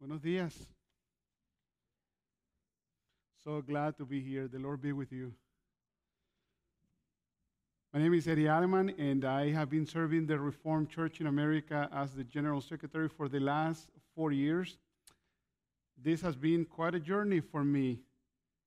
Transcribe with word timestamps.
Buenos 0.00 0.22
días. 0.22 0.54
So 3.44 3.60
glad 3.60 3.98
to 3.98 4.06
be 4.06 4.18
here. 4.18 4.48
The 4.48 4.58
Lord 4.58 4.80
be 4.80 4.92
with 4.92 5.12
you. 5.12 5.34
My 7.92 8.00
name 8.00 8.14
is 8.14 8.26
Eddie 8.26 8.48
Aleman, 8.48 8.94
and 8.98 9.26
I 9.26 9.50
have 9.50 9.68
been 9.68 9.84
serving 9.84 10.24
the 10.24 10.38
Reformed 10.38 10.88
Church 10.88 11.20
in 11.20 11.26
America 11.26 11.86
as 11.92 12.12
the 12.12 12.24
General 12.24 12.62
Secretary 12.62 13.10
for 13.10 13.28
the 13.28 13.40
last 13.40 13.90
four 14.14 14.32
years. 14.32 14.78
This 16.02 16.22
has 16.22 16.34
been 16.34 16.64
quite 16.64 16.94
a 16.94 17.00
journey 17.00 17.40
for 17.40 17.62
me. 17.62 17.98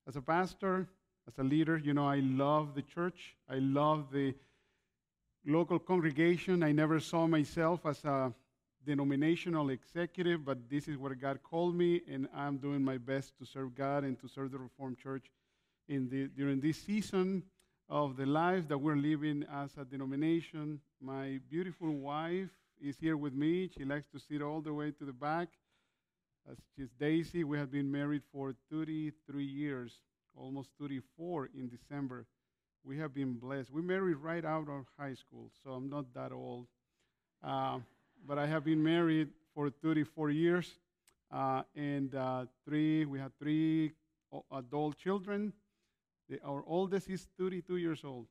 As 0.07 0.15
a 0.15 0.21
pastor, 0.21 0.87
as 1.27 1.39
a 1.39 1.43
leader, 1.43 1.79
you 1.79 1.95
know, 1.95 2.07
I 2.07 2.19
love 2.19 2.75
the 2.75 2.83
church. 2.83 3.35
I 3.49 3.55
love 3.55 4.11
the 4.11 4.35
local 5.47 5.79
congregation. 5.79 6.61
I 6.61 6.73
never 6.73 6.99
saw 6.99 7.25
myself 7.25 7.87
as 7.87 8.05
a 8.05 8.31
denominational 8.85 9.69
executive, 9.69 10.45
but 10.45 10.69
this 10.69 10.87
is 10.87 10.97
where 10.97 11.15
God 11.15 11.39
called 11.43 11.75
me, 11.75 12.01
and 12.09 12.27
I'm 12.35 12.57
doing 12.57 12.83
my 12.83 12.97
best 12.97 13.37
to 13.39 13.45
serve 13.45 13.75
God 13.75 14.03
and 14.03 14.19
to 14.19 14.27
serve 14.27 14.51
the 14.51 14.59
Reformed 14.59 14.97
Church 14.97 15.25
in 15.87 16.09
the, 16.09 16.27
during 16.27 16.59
this 16.59 16.77
season 16.77 17.43
of 17.89 18.17
the 18.17 18.25
life 18.25 18.67
that 18.67 18.77
we're 18.77 18.95
living 18.95 19.45
as 19.53 19.71
a 19.77 19.85
denomination. 19.85 20.79
My 21.01 21.39
beautiful 21.49 21.91
wife 21.91 22.49
is 22.81 22.97
here 22.99 23.17
with 23.17 23.33
me. 23.33 23.69
She 23.75 23.85
likes 23.85 24.07
to 24.13 24.19
sit 24.19 24.41
all 24.41 24.61
the 24.61 24.73
way 24.73 24.91
to 24.91 25.05
the 25.05 25.13
back. 25.13 25.49
As 26.49 26.57
she's 26.75 26.89
Daisy. 26.99 27.43
We 27.43 27.57
have 27.57 27.71
been 27.71 27.89
married 27.89 28.23
for 28.31 28.53
33 28.69 29.45
years, 29.45 29.99
almost 30.35 30.69
34 30.79 31.49
in 31.57 31.69
December. 31.69 32.25
We 32.83 32.97
have 32.97 33.13
been 33.13 33.33
blessed. 33.35 33.71
We 33.71 33.81
married 33.81 34.17
right 34.17 34.43
out 34.43 34.67
of 34.67 34.85
high 34.99 35.13
school, 35.13 35.51
so 35.63 35.71
I'm 35.71 35.89
not 35.89 36.13
that 36.15 36.33
old. 36.33 36.67
Uh, 37.41 37.79
but 38.25 38.37
I 38.37 38.47
have 38.47 38.63
been 38.63 38.81
married 38.81 39.29
for 39.53 39.69
34 39.69 40.31
years, 40.31 40.79
uh, 41.31 41.63
and 41.75 42.13
uh, 42.15 42.45
three. 42.65 43.05
We 43.05 43.19
have 43.19 43.31
three 43.39 43.91
adult 44.51 44.97
children. 44.97 45.53
The, 46.29 46.39
our 46.43 46.63
oldest 46.65 47.09
is 47.09 47.27
32 47.37 47.77
years 47.77 48.03
old. 48.03 48.27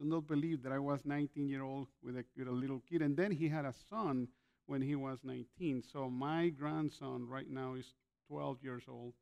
Do 0.00 0.06
not 0.06 0.26
believe 0.26 0.62
that 0.62 0.72
I 0.72 0.78
was 0.78 1.04
19 1.04 1.48
year 1.48 1.62
old 1.62 1.88
with 2.02 2.16
a, 2.16 2.24
with 2.36 2.48
a 2.48 2.52
little 2.52 2.80
kid, 2.88 3.02
and 3.02 3.16
then 3.16 3.32
he 3.32 3.48
had 3.48 3.64
a 3.64 3.74
son 3.88 4.28
when 4.66 4.80
he 4.80 4.94
was 4.94 5.18
19. 5.24 5.82
So 5.82 6.08
my 6.08 6.48
grandson 6.48 7.26
right 7.26 7.50
now 7.50 7.74
is 7.74 7.92
12 8.28 8.58
years 8.62 8.84
old, 8.88 9.14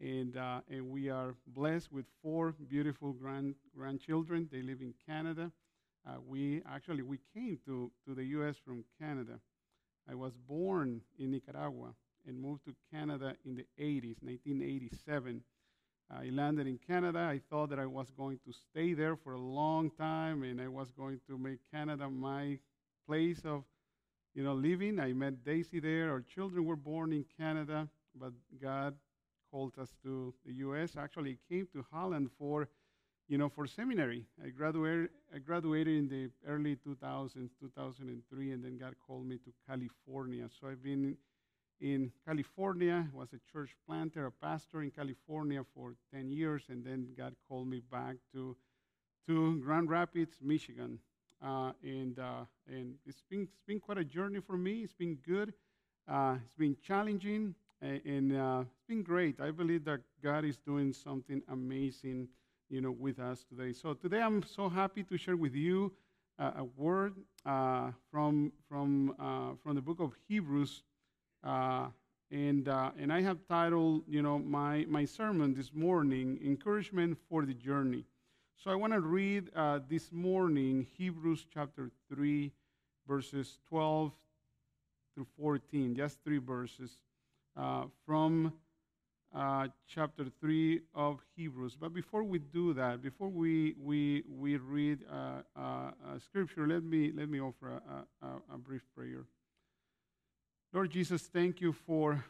and 0.00 0.36
uh, 0.36 0.60
and 0.68 0.88
we 0.88 1.10
are 1.10 1.34
blessed 1.46 1.92
with 1.92 2.06
four 2.22 2.54
beautiful 2.68 3.12
grand 3.12 3.54
grandchildren. 3.76 4.48
They 4.50 4.62
live 4.62 4.80
in 4.80 4.94
Canada. 5.06 5.52
Uh, 6.08 6.14
we 6.26 6.62
actually 6.72 7.02
we 7.02 7.18
came 7.34 7.58
to, 7.66 7.90
to 8.06 8.14
the 8.14 8.24
U.S. 8.24 8.56
from 8.64 8.84
Canada. 9.00 9.40
I 10.10 10.14
was 10.14 10.32
born 10.48 11.02
in 11.18 11.30
Nicaragua 11.32 11.92
and 12.26 12.40
moved 12.40 12.64
to 12.64 12.74
Canada 12.90 13.34
in 13.44 13.54
the 13.54 13.66
80s, 13.78 14.16
1987. 14.22 15.42
I 16.10 16.30
landed 16.30 16.66
in 16.66 16.78
Canada. 16.78 17.18
I 17.18 17.40
thought 17.50 17.68
that 17.70 17.78
I 17.78 17.84
was 17.84 18.10
going 18.16 18.38
to 18.46 18.52
stay 18.52 18.94
there 18.94 19.16
for 19.16 19.34
a 19.34 19.38
long 19.38 19.90
time, 19.90 20.42
and 20.44 20.60
I 20.60 20.68
was 20.68 20.90
going 20.92 21.20
to 21.28 21.36
make 21.36 21.58
Canada 21.70 22.08
my 22.08 22.58
place 23.06 23.40
of, 23.44 23.64
you 24.34 24.42
know, 24.42 24.54
living. 24.54 24.98
I 24.98 25.12
met 25.12 25.44
Daisy 25.44 25.80
there. 25.80 26.10
Our 26.10 26.22
children 26.22 26.64
were 26.64 26.76
born 26.76 27.12
in 27.12 27.26
Canada, 27.38 27.88
but 28.18 28.32
God 28.62 28.94
called 29.50 29.74
us 29.78 29.90
to 30.04 30.32
the 30.46 30.54
U.S. 30.54 30.96
Actually, 30.96 31.38
came 31.50 31.68
to 31.74 31.84
Holland 31.92 32.30
for 32.38 32.68
you 33.28 33.36
know, 33.36 33.48
for 33.50 33.66
seminary. 33.66 34.24
I 34.42 34.48
graduated, 34.48 35.10
I 35.34 35.38
graduated 35.38 35.96
in 35.96 36.08
the 36.08 36.30
early 36.50 36.76
2000s, 36.76 37.50
2003, 37.60 38.52
and 38.52 38.64
then 38.64 38.78
God 38.78 38.94
called 39.06 39.26
me 39.26 39.36
to 39.36 39.52
California. 39.68 40.48
So 40.58 40.68
I've 40.68 40.82
been 40.82 41.16
in 41.80 42.10
California, 42.26 43.06
was 43.12 43.28
a 43.34 43.52
church 43.52 43.76
planter, 43.86 44.26
a 44.26 44.32
pastor 44.32 44.82
in 44.82 44.90
California 44.90 45.62
for 45.74 45.94
10 46.12 46.30
years, 46.30 46.64
and 46.70 46.84
then 46.84 47.08
God 47.16 47.34
called 47.46 47.68
me 47.68 47.82
back 47.92 48.16
to, 48.32 48.56
to 49.26 49.58
Grand 49.58 49.90
Rapids, 49.90 50.38
Michigan. 50.42 50.98
Uh, 51.40 51.70
and 51.84 52.18
uh, 52.18 52.44
and 52.66 52.94
it's 53.06 53.22
been, 53.30 53.42
it's 53.42 53.62
been 53.64 53.78
quite 53.78 53.98
a 53.98 54.04
journey 54.04 54.40
for 54.40 54.56
me. 54.56 54.80
It's 54.82 54.94
been 54.94 55.16
good. 55.24 55.52
Uh, 56.08 56.36
it's 56.44 56.56
been 56.56 56.76
challenging, 56.84 57.54
and, 57.80 58.00
and 58.04 58.36
uh, 58.36 58.60
it's 58.62 58.88
been 58.88 59.04
great. 59.04 59.38
I 59.40 59.52
believe 59.52 59.84
that 59.84 60.00
God 60.20 60.44
is 60.44 60.56
doing 60.56 60.92
something 60.92 61.40
amazing 61.48 62.26
you 62.70 62.80
know, 62.80 62.90
with 62.90 63.18
us 63.18 63.44
today. 63.44 63.72
So 63.72 63.94
today 63.94 64.20
I'm 64.20 64.42
so 64.42 64.68
happy 64.68 65.02
to 65.04 65.16
share 65.16 65.36
with 65.36 65.54
you 65.54 65.92
uh, 66.38 66.52
a 66.58 66.64
word 66.64 67.14
uh, 67.46 67.90
from 68.10 68.52
from 68.68 69.14
uh, 69.18 69.54
from 69.62 69.74
the 69.74 69.80
book 69.80 70.00
of 70.00 70.12
Hebrews, 70.28 70.82
uh, 71.42 71.86
and 72.30 72.68
uh, 72.68 72.90
and 72.98 73.12
I 73.12 73.22
have 73.22 73.38
titled, 73.48 74.02
you 74.06 74.22
know, 74.22 74.38
my 74.38 74.84
my 74.88 75.04
sermon 75.04 75.54
this 75.54 75.72
morning, 75.72 76.38
"Encouragement 76.44 77.18
for 77.28 77.46
the 77.46 77.54
Journey." 77.54 78.04
So 78.56 78.70
I 78.70 78.74
want 78.74 78.92
to 78.92 79.00
read 79.00 79.50
uh, 79.56 79.80
this 79.88 80.12
morning 80.12 80.86
Hebrews 80.96 81.46
chapter 81.52 81.90
three, 82.08 82.52
verses 83.06 83.58
12 83.68 84.12
through 85.14 85.26
14, 85.38 85.94
just 85.94 86.18
three 86.24 86.38
verses 86.38 86.98
from 88.04 88.52
uh, 89.34 89.68
chapter 89.86 90.26
3 90.40 90.80
of 90.94 91.20
Hebrews. 91.36 91.76
But 91.78 91.92
before 91.92 92.24
we 92.24 92.38
do 92.38 92.72
that, 92.74 93.02
before 93.02 93.28
we, 93.28 93.74
we, 93.80 94.24
we 94.28 94.56
read 94.56 95.00
uh, 95.10 95.42
uh, 95.56 95.60
uh 95.60 96.18
scripture, 96.18 96.66
let 96.66 96.82
me, 96.82 97.12
let 97.14 97.28
me 97.28 97.40
offer 97.40 97.80
a, 98.22 98.26
a, 98.26 98.30
a, 98.54 98.58
brief 98.58 98.82
prayer. 98.96 99.24
Lord 100.72 100.90
Jesus, 100.90 101.22
thank 101.22 101.60
you 101.60 101.72
for 101.72 102.24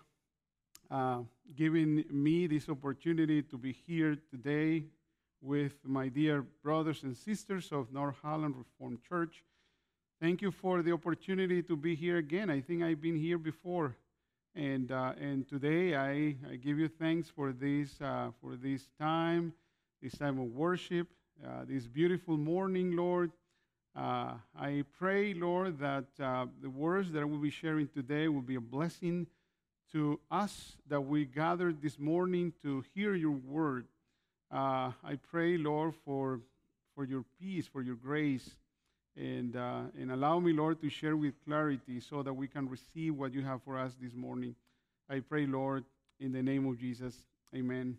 uh, 0.91 1.21
giving 1.55 2.05
me 2.11 2.47
this 2.47 2.69
opportunity 2.69 3.43
to 3.43 3.59
be 3.59 3.73
here 3.87 4.17
today 4.31 4.85
with 5.41 5.75
my 5.85 6.09
dear 6.09 6.45
brothers 6.63 7.03
and 7.05 7.17
sisters 7.17 7.71
of 7.71 7.93
North 7.93 8.17
Holland 8.23 8.57
Reformed 8.57 8.99
Church. 9.09 9.45
Thank 10.21 10.43
you 10.43 10.51
for 10.51 10.83
the 10.83 10.93
opportunity 10.93 11.63
to 11.63 11.77
be 11.77 11.95
here 11.95 12.17
again. 12.17 12.51
I 12.51 12.61
think 12.61 12.83
I've 12.83 13.01
been 13.01 13.17
here 13.17 13.39
before 13.39 13.95
and, 14.55 14.91
uh, 14.91 15.13
and 15.21 15.49
today 15.49 15.95
I, 15.95 16.37
I 16.51 16.57
give 16.57 16.79
you 16.79 16.89
thanks 16.89 17.29
for 17.29 17.53
this, 17.53 18.01
uh, 18.01 18.31
for 18.41 18.57
this 18.57 18.89
time, 19.01 19.53
this 20.03 20.15
time 20.15 20.39
of 20.39 20.47
worship, 20.55 21.09
uh, 21.47 21.65
this 21.69 21.87
beautiful 21.87 22.37
morning, 22.37 22.97
Lord. 22.97 23.31
Uh, 23.97 24.35
I 24.59 24.85
pray, 24.99 25.35
Lord, 25.35 25.79
that 25.81 26.07
uh, 26.21 26.47
the 26.63 26.71
words 26.71 27.13
that 27.13 27.21
I 27.21 27.25
will 27.25 27.39
be 27.39 27.51
sharing 27.51 27.89
today 27.89 28.29
will 28.29 28.43
be 28.43 28.57
a 28.57 28.61
blessing 28.61 29.27
to 29.93 30.21
us 30.31 30.77
that 30.89 31.01
we 31.01 31.25
gathered 31.25 31.81
this 31.81 31.99
morning 31.99 32.53
to 32.63 32.85
hear 32.95 33.15
your 33.15 33.33
word. 33.33 33.87
Uh, 34.53 34.93
I 35.05 35.19
pray, 35.31 35.57
Lord, 35.57 35.95
for, 36.05 36.41
for 36.95 37.05
your 37.05 37.25
peace, 37.41 37.67
for 37.67 37.83
your 37.83 37.97
grace 37.97 38.51
and, 39.19 39.57
uh, 39.57 39.83
and 39.99 40.13
allow 40.13 40.39
me, 40.39 40.53
Lord, 40.53 40.81
to 40.81 40.89
share 40.89 41.17
with 41.17 41.35
clarity 41.45 42.01
so 42.01 42.23
that 42.23 42.33
we 42.33 42.47
can 42.47 42.69
receive 42.69 43.17
what 43.17 43.33
you 43.33 43.43
have 43.43 43.63
for 43.65 43.79
us 43.79 43.97
this 44.01 44.15
morning. 44.15 44.55
I 45.11 45.21
pray, 45.21 45.47
Lord, 45.47 45.85
in 46.21 46.33
the 46.33 46.43
name 46.43 46.67
of 46.67 46.79
Jesus. 46.79 47.17
Amen. 47.55 47.97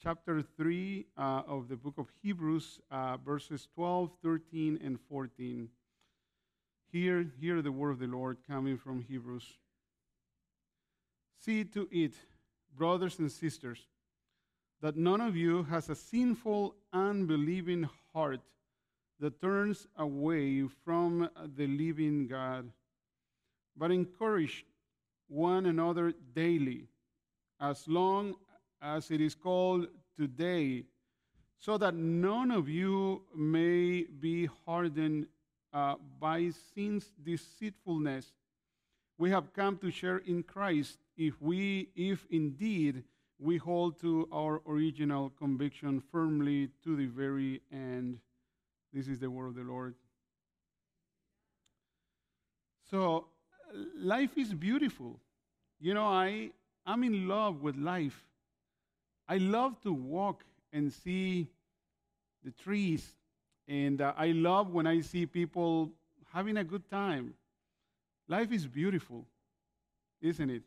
Chapter 0.00 0.42
3 0.56 1.06
uh, 1.16 1.42
of 1.46 1.68
the 1.68 1.76
book 1.76 1.94
of 1.98 2.06
Hebrews, 2.22 2.80
uh, 2.90 3.16
verses 3.16 3.66
12, 3.74 4.10
13, 4.22 4.78
and 4.84 4.98
14. 5.08 5.68
Hear, 6.92 7.26
hear 7.40 7.62
the 7.62 7.72
word 7.72 7.90
of 7.90 7.98
the 7.98 8.06
Lord 8.06 8.38
coming 8.48 8.78
from 8.78 9.02
Hebrews. 9.02 9.46
See 11.44 11.64
to 11.64 11.88
it, 11.90 12.14
brothers 12.76 13.18
and 13.18 13.32
sisters, 13.32 13.86
that 14.82 14.96
none 14.96 15.20
of 15.20 15.36
you 15.36 15.64
has 15.64 15.88
a 15.88 15.94
sinful, 15.94 16.74
unbelieving 16.92 17.88
heart 18.12 18.40
that 19.22 19.40
turns 19.40 19.86
away 19.98 20.66
from 20.84 21.30
the 21.56 21.66
living 21.68 22.26
God, 22.26 22.68
but 23.76 23.92
encourage 23.92 24.66
one 25.28 25.66
another 25.66 26.12
daily, 26.34 26.88
as 27.60 27.86
long 27.86 28.34
as 28.82 29.12
it 29.12 29.20
is 29.20 29.36
called 29.36 29.86
today, 30.18 30.82
so 31.60 31.78
that 31.78 31.94
none 31.94 32.50
of 32.50 32.68
you 32.68 33.22
may 33.32 34.02
be 34.02 34.48
hardened 34.66 35.28
uh, 35.72 35.94
by 36.18 36.50
sin's 36.74 37.12
deceitfulness. 37.22 38.32
We 39.18 39.30
have 39.30 39.52
come 39.52 39.78
to 39.78 39.92
share 39.92 40.18
in 40.18 40.42
Christ 40.42 40.98
if 41.16 41.40
we, 41.40 41.90
if 41.94 42.26
indeed 42.28 43.04
we 43.38 43.56
hold 43.56 44.00
to 44.00 44.28
our 44.32 44.60
original 44.66 45.30
conviction 45.38 46.02
firmly 46.10 46.70
to 46.82 46.96
the 46.96 47.06
very 47.06 47.60
end. 47.72 48.18
This 48.92 49.08
is 49.08 49.18
the 49.18 49.30
word 49.30 49.48
of 49.48 49.54
the 49.54 49.62
Lord. 49.62 49.94
So, 52.90 53.26
life 53.96 54.36
is 54.36 54.52
beautiful. 54.52 55.18
You 55.80 55.94
know, 55.94 56.04
I, 56.04 56.50
I'm 56.84 57.02
in 57.04 57.26
love 57.26 57.62
with 57.62 57.76
life. 57.76 58.24
I 59.28 59.38
love 59.38 59.80
to 59.82 59.92
walk 59.92 60.44
and 60.72 60.92
see 60.92 61.48
the 62.44 62.50
trees, 62.50 63.14
and 63.68 64.00
uh, 64.00 64.12
I 64.16 64.28
love 64.28 64.70
when 64.70 64.86
I 64.86 65.00
see 65.00 65.26
people 65.26 65.90
having 66.32 66.56
a 66.56 66.64
good 66.64 66.88
time. 66.90 67.34
Life 68.28 68.52
is 68.52 68.66
beautiful, 68.66 69.26
isn't 70.20 70.50
it? 70.50 70.62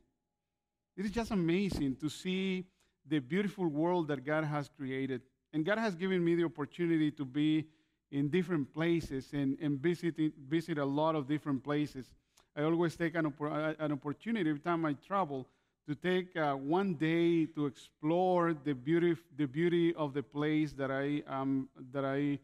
It 0.98 1.06
is 1.06 1.12
just 1.12 1.32
amazing 1.32 1.98
to 1.98 2.10
see 2.10 2.66
the 3.08 3.20
beautiful 3.20 3.68
world 3.68 4.08
that 4.08 4.26
God 4.26 4.44
has 4.46 4.70
created. 4.70 5.22
And 5.54 5.66
God 5.66 5.78
has 5.78 5.96
given 5.96 6.24
me 6.24 6.36
the 6.36 6.46
opportunity 6.46 7.12
to 7.12 7.26
be 7.26 7.66
in 8.16 8.30
different 8.30 8.74
places 8.74 9.34
and, 9.34 9.58
and 9.62 9.78
visit, 9.78 10.16
visit 10.48 10.78
a 10.78 10.86
lot 10.86 11.16
of 11.16 11.28
different 11.28 11.62
places. 11.62 12.12
I 12.56 12.64
always 12.64 12.96
take 12.96 13.14
an, 13.16 13.34
an 13.80 13.92
opportunity 13.92 14.50
every 14.50 14.62
time 14.62 14.86
I 14.86 14.94
travel 14.94 15.46
to 15.86 15.96
take 15.96 16.36
uh, 16.38 16.54
one 16.54 16.94
day 16.94 17.46
to 17.48 17.66
explore 17.66 18.54
the 18.54 18.74
beauty, 18.74 19.18
the 19.36 19.46
beauty 19.46 19.94
of 19.96 20.14
the 20.14 20.24
place 20.24 20.72
that 20.74 20.92
I, 20.92 21.24
um, 21.28 21.68
that 21.92 22.06
I, 22.06 22.40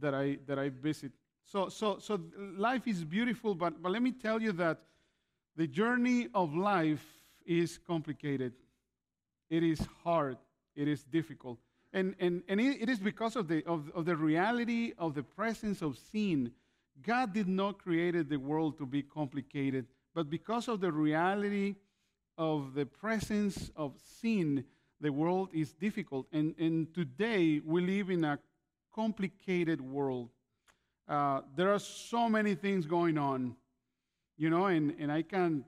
that 0.00 0.12
I, 0.12 0.38
that 0.46 0.58
I 0.58 0.70
visit. 0.70 1.12
So, 1.44 1.68
so, 1.68 1.98
so 2.00 2.20
life 2.56 2.88
is 2.88 3.04
beautiful, 3.04 3.54
but, 3.54 3.80
but 3.80 3.92
let 3.92 4.02
me 4.02 4.10
tell 4.10 4.42
you 4.42 4.50
that 4.52 4.78
the 5.56 5.68
journey 5.68 6.28
of 6.34 6.52
life 6.52 7.06
is 7.46 7.78
complicated. 7.78 8.54
It 9.48 9.62
is 9.62 9.86
hard. 10.02 10.38
It 10.74 10.88
is 10.88 11.04
difficult. 11.04 11.58
And, 11.92 12.14
and, 12.18 12.42
and 12.48 12.60
it, 12.60 12.88
is 12.88 12.98
because 12.98 13.36
of 13.36 13.48
the, 13.48 13.64
of, 13.66 13.90
of 13.94 14.06
the 14.06 14.16
reality 14.16 14.92
of 14.96 15.14
the 15.14 15.22
presence 15.22 15.82
of 15.82 15.98
sin. 16.10 16.52
God 17.02 17.34
did 17.34 17.48
not 17.48 17.78
create 17.78 18.28
the 18.28 18.36
world 18.38 18.78
to 18.78 18.86
be 18.86 19.02
complicated, 19.02 19.86
but 20.14 20.30
because 20.30 20.68
of 20.68 20.80
the 20.80 20.90
reality 20.92 21.74
of 22.38 22.74
the 22.74 22.86
presence 22.86 23.70
of 23.76 23.94
sin, 24.20 24.64
the 25.00 25.12
world 25.12 25.50
is 25.52 25.72
difficult. 25.72 26.26
And, 26.32 26.54
and 26.58 26.92
today 26.94 27.60
we 27.64 27.82
live 27.82 28.08
in 28.08 28.24
a 28.24 28.38
complicated 28.94 29.80
world. 29.80 30.30
Uh, 31.08 31.40
there 31.56 31.72
are 31.74 31.78
so 31.78 32.28
many 32.28 32.54
things 32.54 32.86
going 32.86 33.18
on, 33.18 33.54
you 34.38 34.48
know, 34.48 34.66
and, 34.66 34.94
and 34.98 35.10
I 35.10 35.22
can, 35.22 35.64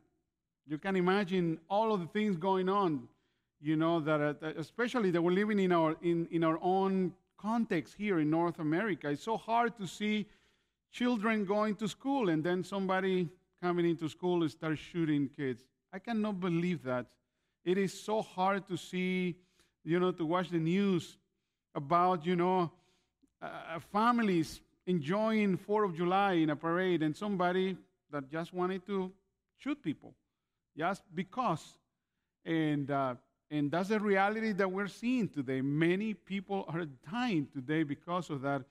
you 0.66 0.78
can 0.78 0.96
imagine 0.96 1.58
all 1.68 1.92
of 1.92 2.00
the 2.00 2.06
things 2.06 2.36
going 2.36 2.68
on, 2.68 3.08
you 3.64 3.76
know, 3.76 3.98
that 3.98 4.20
uh, 4.20 4.52
especially 4.58 5.10
that 5.10 5.22
we're 5.22 5.32
living 5.32 5.58
in 5.58 5.72
our, 5.72 5.96
in, 6.02 6.28
in 6.30 6.44
our 6.44 6.58
own 6.60 7.14
context 7.38 7.94
here 7.96 8.20
in 8.20 8.28
North 8.28 8.58
America. 8.58 9.08
It's 9.08 9.22
so 9.22 9.38
hard 9.38 9.74
to 9.78 9.86
see 9.86 10.26
children 10.92 11.46
going 11.46 11.74
to 11.76 11.88
school 11.88 12.28
and 12.28 12.44
then 12.44 12.62
somebody 12.62 13.26
coming 13.62 13.88
into 13.88 14.06
school 14.10 14.42
and 14.42 14.50
start 14.50 14.76
shooting 14.76 15.30
kids. 15.34 15.64
I 15.94 15.98
cannot 15.98 16.40
believe 16.40 16.82
that. 16.84 17.06
It 17.64 17.78
is 17.78 17.98
so 17.98 18.20
hard 18.20 18.68
to 18.68 18.76
see, 18.76 19.36
you 19.82 19.98
know, 19.98 20.12
to 20.12 20.26
watch 20.26 20.50
the 20.50 20.58
news 20.58 21.16
about, 21.74 22.26
you 22.26 22.36
know, 22.36 22.70
uh, 23.40 23.78
families 23.90 24.60
enjoying 24.86 25.56
4th 25.56 25.86
of 25.86 25.96
July 25.96 26.32
in 26.34 26.50
a 26.50 26.56
parade 26.56 27.02
and 27.02 27.16
somebody 27.16 27.78
that 28.10 28.30
just 28.30 28.52
wanted 28.52 28.84
to 28.86 29.10
shoot 29.56 29.82
people 29.82 30.12
just 30.76 31.02
because. 31.14 31.78
And, 32.44 32.90
uh, 32.90 33.14
and 33.54 33.70
that's 33.70 33.88
the 33.88 34.00
reality 34.00 34.50
that 34.50 34.70
we're 34.70 34.88
seeing 34.88 35.28
today. 35.28 35.60
Many 35.60 36.12
people 36.12 36.64
are 36.68 36.86
dying 37.08 37.46
today 37.54 37.84
because 37.84 38.28
of 38.28 38.42
that. 38.42 38.62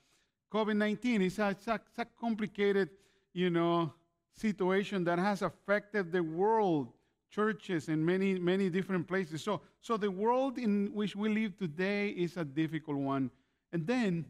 COVID 0.52 0.76
19 0.76 1.22
is 1.22 1.40
a, 1.40 1.52
it's 1.52 1.68
a, 1.68 1.76
it's 1.76 2.00
a 2.00 2.06
complicated, 2.20 2.90
you 3.32 3.50
know, 3.50 3.94
situation 4.36 5.06
that 5.06 5.20
has 5.20 5.42
affected 5.42 6.12
the 6.12 6.22
world 6.22 6.90
churches 7.32 7.88
and 7.88 8.06
many, 8.06 8.38
many 8.38 8.70
different 8.70 9.08
places. 9.08 9.42
So, 9.42 9.62
so 9.80 9.96
the 9.96 10.12
world 10.12 10.58
in 10.58 10.92
which 10.94 11.16
we 11.16 11.30
live 11.30 11.58
today 11.58 12.10
is 12.10 12.36
a 12.36 12.44
difficult 12.44 12.98
one. 12.98 13.32
And 13.72 13.88
then, 13.88 14.26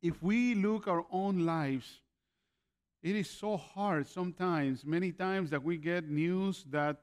if 0.00 0.22
we 0.22 0.54
look 0.54 0.86
our 0.86 1.04
own 1.10 1.44
lives, 1.44 2.00
it 3.02 3.16
is 3.16 3.28
so 3.28 3.56
hard 3.56 4.06
sometimes, 4.06 4.84
many 4.84 5.10
times, 5.10 5.50
that 5.50 5.62
we 5.62 5.76
get 5.76 6.08
news 6.08 6.64
that 6.70 6.98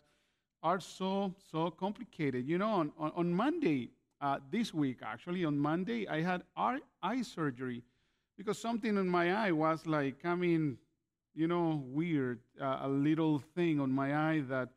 are 0.64 0.80
so, 0.80 1.34
so 1.52 1.72
complicated. 1.72 2.48
You 2.48 2.58
know, 2.58 2.70
on, 2.70 2.92
on, 2.98 3.12
on 3.16 3.34
Monday, 3.34 3.90
uh, 4.22 4.40
this 4.52 4.74
week, 4.74 5.00
actually, 5.02 5.46
on 5.46 5.58
Monday, 5.58 6.08
I 6.08 6.22
had 6.22 6.44
eye 6.56 7.22
surgery 7.22 7.84
because 8.38 8.58
something 8.58 8.98
in 8.98 9.08
my 9.08 9.34
eye 9.34 9.52
was 9.52 9.86
like 9.86 10.22
coming, 10.22 10.78
you 11.36 11.48
know, 11.48 11.84
weird, 11.88 12.40
uh, 12.62 12.80
a 12.82 12.90
little 12.90 13.40
thing 13.56 13.80
on 13.80 13.92
my 13.92 14.16
eye 14.16 14.44
that 14.50 14.70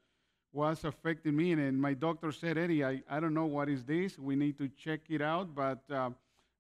was 0.53 0.85
affecting 0.85 1.37
me. 1.37 1.53
And 1.53 1.81
my 1.81 1.95
doctor 1.95 2.31
said, 2.31 2.59
Eddie, 2.59 2.85
I, 2.85 3.03
I 3.09 3.21
don't 3.21 3.35
know 3.35 3.47
what 3.47 3.69
is 3.69 3.85
this. 3.85 4.19
We 4.19 4.37
need 4.37 4.59
to 4.59 4.69
check 4.69 5.01
it 5.09 5.23
out, 5.23 5.55
but 5.55 5.83
uh, 5.91 6.11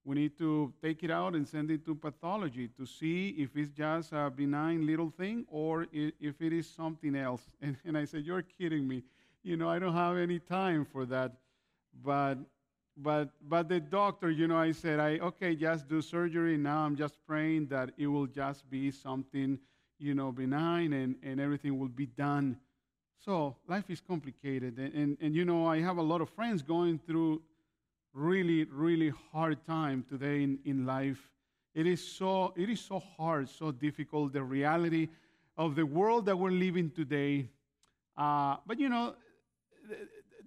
we 0.04 0.16
need 0.16 0.36
to 0.38 0.72
take 0.82 1.04
it 1.04 1.10
out 1.10 1.34
and 1.34 1.46
send 1.46 1.70
it 1.70 1.84
to 1.84 1.94
pathology 1.94 2.68
to 2.76 2.84
see 2.84 3.28
if 3.38 3.56
it's 3.56 3.70
just 3.70 4.12
a 4.12 4.30
benign 4.30 4.86
little 4.86 5.10
thing 5.10 5.44
or 5.48 5.86
if 5.92 6.40
it 6.40 6.52
is 6.52 6.68
something 6.68 7.14
else. 7.14 7.42
And, 7.60 7.76
and 7.84 7.96
I 7.96 8.04
said, 8.06 8.24
You're 8.24 8.42
kidding 8.42 8.88
me. 8.88 9.04
You 9.42 9.56
know, 9.56 9.68
I 9.68 9.78
don't 9.78 9.94
have 9.94 10.16
any 10.16 10.38
time 10.38 10.84
for 10.84 11.04
that. 11.06 11.32
But 12.04 12.38
but 12.96 13.30
but 13.48 13.68
the 13.68 13.80
doctor, 13.80 14.30
you 14.30 14.46
know, 14.46 14.58
I 14.58 14.72
said, 14.72 15.00
I 15.00 15.18
okay, 15.18 15.54
just 15.54 15.88
do 15.88 16.00
surgery. 16.02 16.56
Now 16.56 16.84
I'm 16.84 16.96
just 16.96 17.18
praying 17.26 17.66
that 17.68 17.90
it 17.96 18.06
will 18.06 18.26
just 18.26 18.68
be 18.70 18.90
something, 18.90 19.58
you 19.98 20.14
know, 20.14 20.32
benign 20.32 20.92
and, 20.92 21.16
and 21.22 21.40
everything 21.40 21.78
will 21.78 21.88
be 21.88 22.06
done 22.06 22.56
so 23.24 23.54
life 23.68 23.88
is 23.88 24.00
complicated. 24.00 24.78
And, 24.78 24.94
and, 24.94 25.16
and, 25.20 25.34
you 25.34 25.44
know, 25.44 25.66
I 25.66 25.80
have 25.80 25.98
a 25.98 26.02
lot 26.02 26.20
of 26.20 26.28
friends 26.30 26.62
going 26.62 26.98
through 26.98 27.40
really, 28.12 28.64
really 28.64 29.12
hard 29.32 29.64
time 29.64 30.04
today 30.08 30.42
in, 30.42 30.58
in 30.64 30.86
life. 30.86 31.30
It 31.74 31.86
is, 31.86 32.02
so, 32.06 32.52
it 32.56 32.68
is 32.68 32.80
so 32.80 33.00
hard, 33.16 33.48
so 33.48 33.70
difficult, 33.70 34.32
the 34.32 34.42
reality 34.42 35.08
of 35.56 35.76
the 35.76 35.86
world 35.86 36.26
that 36.26 36.36
we're 36.36 36.50
living 36.50 36.90
today. 36.90 37.48
Uh, 38.16 38.56
but, 38.66 38.80
you 38.80 38.88
know, 38.88 39.14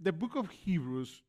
the, 0.01 0.11
book 0.11 0.35
of 0.35 0.49
Hebrews, 0.49 1.21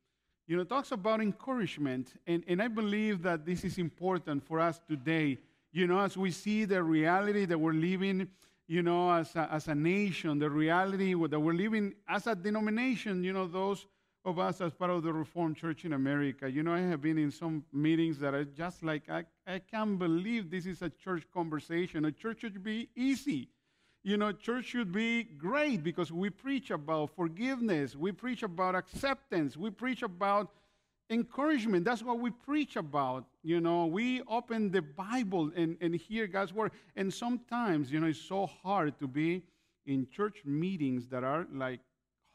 you 0.47 0.57
know, 0.57 0.65
talks 0.65 0.93
about 0.93 1.21
encouragement. 1.21 2.13
And, 2.27 2.45
and 2.47 2.63
I 2.63 2.69
believe 2.69 3.23
that 3.23 3.45
this 3.45 3.65
is 3.65 3.79
important 3.79 4.43
for 4.47 4.61
us 4.61 4.81
today. 4.89 5.39
You 5.73 5.87
know, 5.87 6.01
as 6.01 6.17
we 6.17 6.31
see 6.31 6.65
the 6.65 6.83
reality 6.83 7.45
that 7.45 7.59
we're 7.59 7.73
living 7.73 8.29
you 8.69 8.83
know, 8.83 9.13
as 9.13 9.35
a, 9.37 9.49
as 9.53 9.69
a 9.69 9.75
nation, 9.75 10.39
the 10.39 10.51
reality 10.51 11.15
that 11.15 11.39
we're 11.39 11.53
living 11.53 11.95
as 12.09 12.27
a 12.27 12.35
denomination, 12.35 13.23
you 13.23 13.33
know, 13.33 13.47
those 13.47 13.87
of 14.25 14.41
us 14.41 14.61
as 14.61 14.73
part 14.73 14.91
of 14.91 15.05
the 15.05 15.13
Reformed 15.13 15.57
Church 15.57 15.85
in 15.85 15.93
America. 15.93 16.51
You 16.51 16.65
know, 16.65 16.75
I 16.75 16.81
have 16.81 17.01
been 17.01 17.17
in 17.17 17.31
some 17.31 17.65
meetings 17.73 18.19
that 18.19 18.35
are 18.35 18.45
just 18.45 18.83
like, 18.83 19.09
I, 19.09 19.25
I 19.47 19.61
can't 19.61 19.99
believe 19.99 20.51
this 20.51 20.67
is 20.67 20.83
a 20.83 20.91
church 20.91 21.25
conversation. 21.33 22.05
A 22.07 22.13
church 22.13 22.41
should 22.41 22.63
be 22.63 22.89
easy. 22.97 23.49
You 24.07 24.17
know, 24.17 24.31
church 24.31 24.67
should 24.67 24.93
be 24.93 25.25
great 25.25 25.83
because 25.83 26.13
we 26.13 26.31
preach 26.31 26.71
about 26.71 27.11
forgiveness, 27.17 27.97
we 27.97 28.13
preach 28.13 28.45
about 28.45 28.77
acceptance, 28.77 29.57
we 29.57 29.69
preach 29.71 30.05
about 30.05 30.53
encouragement. 31.11 31.85
That's 31.85 32.05
what 32.05 32.21
we 32.21 32.31
preach 32.31 32.77
about. 32.77 33.25
You 33.43 33.61
know, 33.61 33.87
we 33.87 34.23
open 34.29 34.71
the 34.71 34.83
Bible 34.83 35.51
and, 35.57 35.77
and 35.81 35.93
hear 35.93 36.29
God's 36.29 36.53
word. 36.55 36.71
And 36.95 37.13
sometimes, 37.13 37.91
you 37.91 37.99
know, 37.99 38.07
it's 38.07 38.21
so 38.21 38.47
hard 38.47 38.97
to 39.01 39.09
be 39.09 39.43
in 39.87 40.07
church 40.09 40.37
meetings 40.45 41.09
that 41.09 41.25
are 41.25 41.45
like 41.53 41.81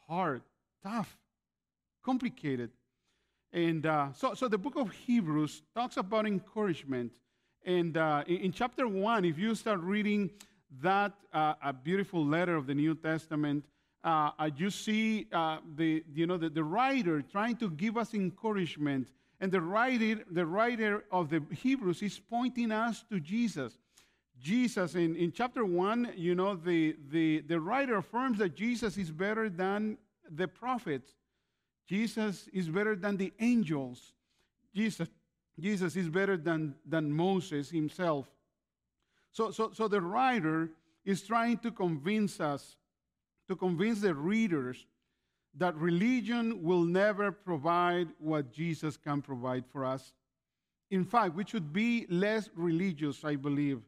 hard, 0.10 0.42
tough, 0.84 1.18
complicated. 2.04 2.72
And 3.54 3.86
uh, 3.86 4.12
so, 4.12 4.34
so 4.34 4.50
the 4.50 4.58
book 4.58 4.76
of 4.76 4.92
Hebrews 4.92 5.62
talks 5.74 5.96
about 5.96 6.28
encouragement. 6.28 7.14
And 7.64 7.96
uh, 7.96 8.26
in, 8.28 8.38
in, 8.40 8.52
chapter 8.52 8.90
one, 8.90 9.24
if 9.24 9.38
you 9.38 9.56
start 9.56 9.80
reading 9.80 10.32
that 10.80 11.14
uh, 11.34 11.56
a 11.64 11.74
beautiful 11.74 12.26
letter 12.26 12.56
of 12.56 12.68
the 12.68 12.74
New 12.74 12.96
Testament, 12.96 13.66
uh, 14.04 14.32
you 14.56 14.70
see 14.70 15.28
uh, 15.32 15.58
the, 15.76 16.04
you 16.14 16.26
know, 16.26 16.38
the, 16.38 16.50
the 16.50 16.64
writer 16.64 17.22
trying 17.22 17.58
to 17.58 17.70
give 17.70 17.98
us 17.98 18.14
encouragement. 18.14 19.10
And 19.40 19.52
the 19.52 19.62
writer, 19.62 20.22
the 20.30 20.46
writer 20.46 21.04
of 21.12 21.30
the 21.30 21.44
Hebrews 21.52 22.02
is 22.02 22.20
pointing 22.20 22.72
us 22.72 23.04
to 23.10 23.20
Jesus. 23.20 23.78
Jesus, 24.40 24.96
in, 24.96 25.16
in 25.16 25.32
chapter 25.32 25.66
1, 25.66 26.14
you 26.16 26.34
know, 26.34 26.56
the, 26.56 26.96
the, 27.12 27.42
the 27.42 27.60
writer 27.60 27.98
affirms 27.98 28.40
that 28.40 28.56
Jesus 28.56 28.98
is 28.98 29.12
better 29.12 29.50
than 29.50 29.98
the 30.30 30.48
prophets. 30.48 31.12
Jesus 31.88 32.48
is 32.54 32.70
better 32.70 32.96
than 32.96 33.18
the 33.18 33.34
angels. 33.40 34.14
Jesus, 34.74 35.08
Jesus 35.60 35.96
is 35.96 36.10
better 36.10 36.38
than, 36.38 36.74
than 36.88 37.12
Moses 37.12 37.70
himself. 37.70 38.28
So, 39.32 39.52
so, 39.52 39.72
so 39.74 39.88
the 39.88 40.02
writer 40.02 40.70
is 41.06 41.22
trying 41.22 41.58
to 41.60 41.72
convince 41.72 42.40
us 42.40 42.76
to 43.48 43.56
convince 43.56 44.00
the 44.00 44.16
readers 44.16 44.86
that 45.58 45.76
religion 45.76 46.64
will 46.64 46.84
never 46.84 47.32
provide 47.32 48.08
what 48.18 48.54
Jesus 48.54 48.96
can 48.96 49.22
provide 49.22 49.66
for 49.70 49.84
us. 49.84 50.14
In 50.90 51.04
fact, 51.04 51.36
we 51.36 51.44
should 51.46 51.74
be 51.74 52.06
less 52.10 52.50
religious, 52.56 53.26
I 53.26 53.36
believe, 53.36 53.82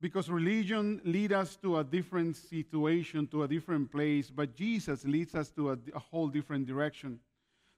because 0.00 0.30
religion 0.30 1.00
leads 1.04 1.32
us 1.32 1.56
to 1.56 1.78
a 1.78 1.84
different 1.84 2.36
situation, 2.36 3.26
to 3.28 3.42
a 3.42 3.48
different 3.48 3.90
place, 3.90 4.30
but 4.30 4.54
Jesus 4.54 5.04
leads 5.04 5.34
us 5.34 5.50
to 5.50 5.72
a, 5.72 5.78
a 5.94 5.98
whole 5.98 6.28
different 6.28 6.66
direction. 6.66 7.18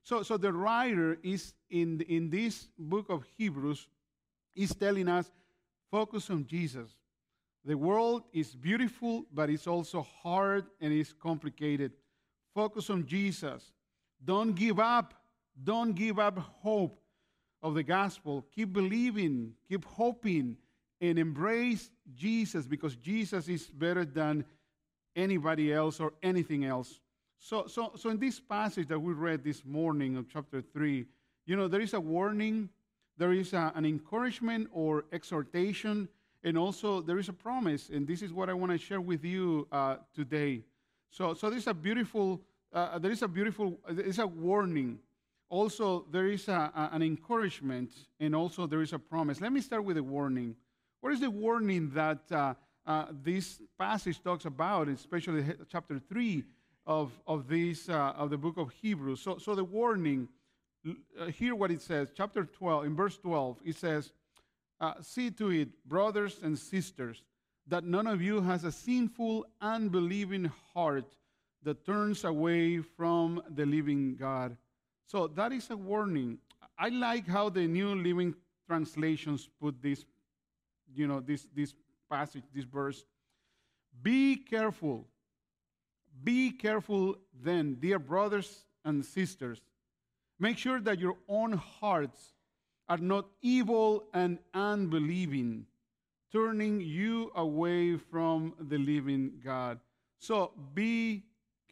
So, 0.03 0.23
so 0.23 0.37
the 0.37 0.53
writer 0.53 1.19
is 1.23 1.55
in, 1.71 2.03
in 2.03 2.29
this 2.29 2.69
book 2.79 3.07
of 3.09 3.25
Hebrews 3.39 3.89
is 4.55 4.75
telling 4.75 5.09
us 5.09 5.31
focus 5.97 6.29
on 6.29 6.47
Jesus. 6.47 6.91
The 7.65 7.75
world 7.75 8.25
is 8.35 8.55
beautiful, 8.55 9.25
but 9.33 9.49
it's 9.49 9.67
also 9.67 10.07
hard 10.23 10.67
and 10.79 10.93
it's 10.93 11.15
complicated. 11.15 11.91
Focus 12.55 12.91
on 12.91 13.07
Jesus. 13.07 13.73
Don't 14.23 14.55
give 14.55 14.79
up. 14.79 15.15
Don't 15.65 15.95
give 15.95 16.19
up 16.19 16.39
hope 16.39 17.01
of 17.63 17.73
the 17.73 17.83
gospel. 17.83 18.45
Keep 18.55 18.75
believing, 18.75 19.55
keep 19.67 19.87
hoping, 19.87 20.59
and 21.01 21.19
embrace 21.19 21.89
Jesus 22.15 22.67
because 22.67 22.95
Jesus 22.97 23.49
is 23.49 23.67
better 23.67 24.05
than 24.05 24.45
anybody 25.17 25.73
else 25.73 25.99
or 25.99 26.13
anything 26.23 26.67
else. 26.67 27.01
So, 27.39 27.69
so, 27.69 27.93
so 27.97 28.11
in 28.11 28.19
this 28.19 28.39
passage 28.39 28.89
that 28.89 29.01
we 29.01 29.15
read 29.15 29.43
this 29.43 29.65
morning 29.65 30.19
of 30.19 30.29
chapter 30.31 30.61
3, 30.61 31.07
you 31.47 31.57
know, 31.57 31.69
there 31.69 31.81
is 31.81 31.95
a 31.95 32.01
warning, 32.01 32.69
there 33.19 33.33
is 33.33 33.53
a, 33.53 33.73
an 33.75 33.85
encouragement 33.85 34.69
or 34.73 35.05
exhortation, 35.13 36.09
and 36.45 36.57
also 36.59 37.01
there 37.01 37.19
is 37.19 37.29
a 37.29 37.33
promise. 37.33 37.89
And 37.89 38.07
this 38.07 38.23
is 38.23 38.33
what 38.33 38.49
I 38.49 38.55
want 38.55 38.73
to 38.73 38.79
share 38.79 39.01
with 39.01 39.25
you 39.25 39.67
uh, 39.73 39.97
today. 40.15 40.63
So, 41.11 41.35
so 41.35 41.51
there's 41.51 41.67
a 41.67 41.75
beautiful, 41.75 42.43
uh, 42.73 42.99
there 42.99 43.11
is 43.11 43.23
a 43.23 43.29
beautiful, 43.29 43.79
there 43.91 44.05
is 44.05 44.19
a 44.19 44.27
warning. 44.27 44.99
Also, 45.49 46.05
there 46.11 46.27
is 46.27 46.49
a, 46.49 46.73
a, 46.75 46.91
an 46.93 47.03
encouragement, 47.03 47.93
and 48.21 48.35
also 48.35 48.67
there 48.67 48.83
is 48.83 48.93
a 48.93 48.99
promise. 48.99 49.41
Let 49.41 49.53
me 49.53 49.61
start 49.61 49.85
with 49.85 49.97
a 49.97 50.03
warning. 50.03 50.57
What 51.01 51.13
is 51.13 51.21
the 51.21 51.31
warning 51.31 51.91
that 51.91 52.21
uh, 52.31 52.55
uh, 52.85 53.07
this 53.23 53.61
passage 53.79 54.23
talks 54.23 54.45
about, 54.45 54.89
especially 54.89 55.45
chapter 55.71 55.99
3 55.99 56.45
of, 56.87 57.13
of, 57.27 57.49
this, 57.49 57.89
uh, 57.89 58.13
of 58.17 58.31
the 58.31 58.39
book 58.39 58.57
of 58.57 58.71
Hebrews? 58.71 59.21
So, 59.21 59.39
so 59.39 59.55
the 59.55 59.65
warning, 59.65 60.29
uh, 61.19 61.27
hear 61.27 61.55
what 61.55 61.71
it 61.71 61.83
says, 61.83 62.09
chapter 62.15 62.45
12, 62.45 62.87
in 62.87 62.97
verse 62.97 63.17
12, 63.19 63.59
it 63.65 63.77
says, 63.77 64.13
uh, 64.81 64.95
See 65.01 65.31
to 65.33 65.51
it, 65.51 65.69
brothers 65.87 66.39
and 66.43 66.59
sisters, 66.59 67.23
that 67.67 67.85
none 67.85 68.07
of 68.07 68.23
you 68.23 68.41
has 68.41 68.65
a 68.65 68.73
sinful, 68.73 69.47
unbelieving 69.61 70.51
heart 70.75 71.17
that 71.63 71.85
turns 71.85 72.25
away 72.25 72.81
from 72.81 73.43
the 73.55 73.67
living 73.67 74.17
God. 74.17 74.57
So 75.07 75.27
that 75.29 75.53
is 75.53 75.71
a 75.71 75.77
warning. 75.77 76.39
I 76.79 76.91
like 76.91 77.27
how 77.27 77.49
the 77.49 77.67
New 77.67 77.95
Living 77.95 78.35
Translations 78.67 79.49
put 79.61 79.81
this, 79.83 80.05
you 80.95 81.07
know, 81.07 81.21
this, 81.21 81.47
this 81.55 81.75
passage, 82.11 82.45
this 82.55 82.65
verse. 82.65 83.05
Be 84.03 84.37
careful. 84.37 85.07
Be 86.23 86.51
careful 86.51 87.17
then, 87.43 87.77
dear 87.81 87.99
brothers 87.99 88.65
and 88.85 89.05
sisters. 89.05 89.61
Make 90.39 90.59
sure 90.59 90.81
that 90.81 90.99
your 90.99 91.17
own 91.29 91.53
hearts 91.53 92.35
are 92.89 92.99
not 92.99 93.27
evil 93.43 94.05
and 94.13 94.39
unbelieving, 94.55 95.67
turning 96.33 96.81
you 96.81 97.33
away 97.35 97.97
from 97.97 98.55
the 98.61 98.79
living 98.79 99.41
God. 99.45 99.81
So 100.19 100.53
be 100.75 101.25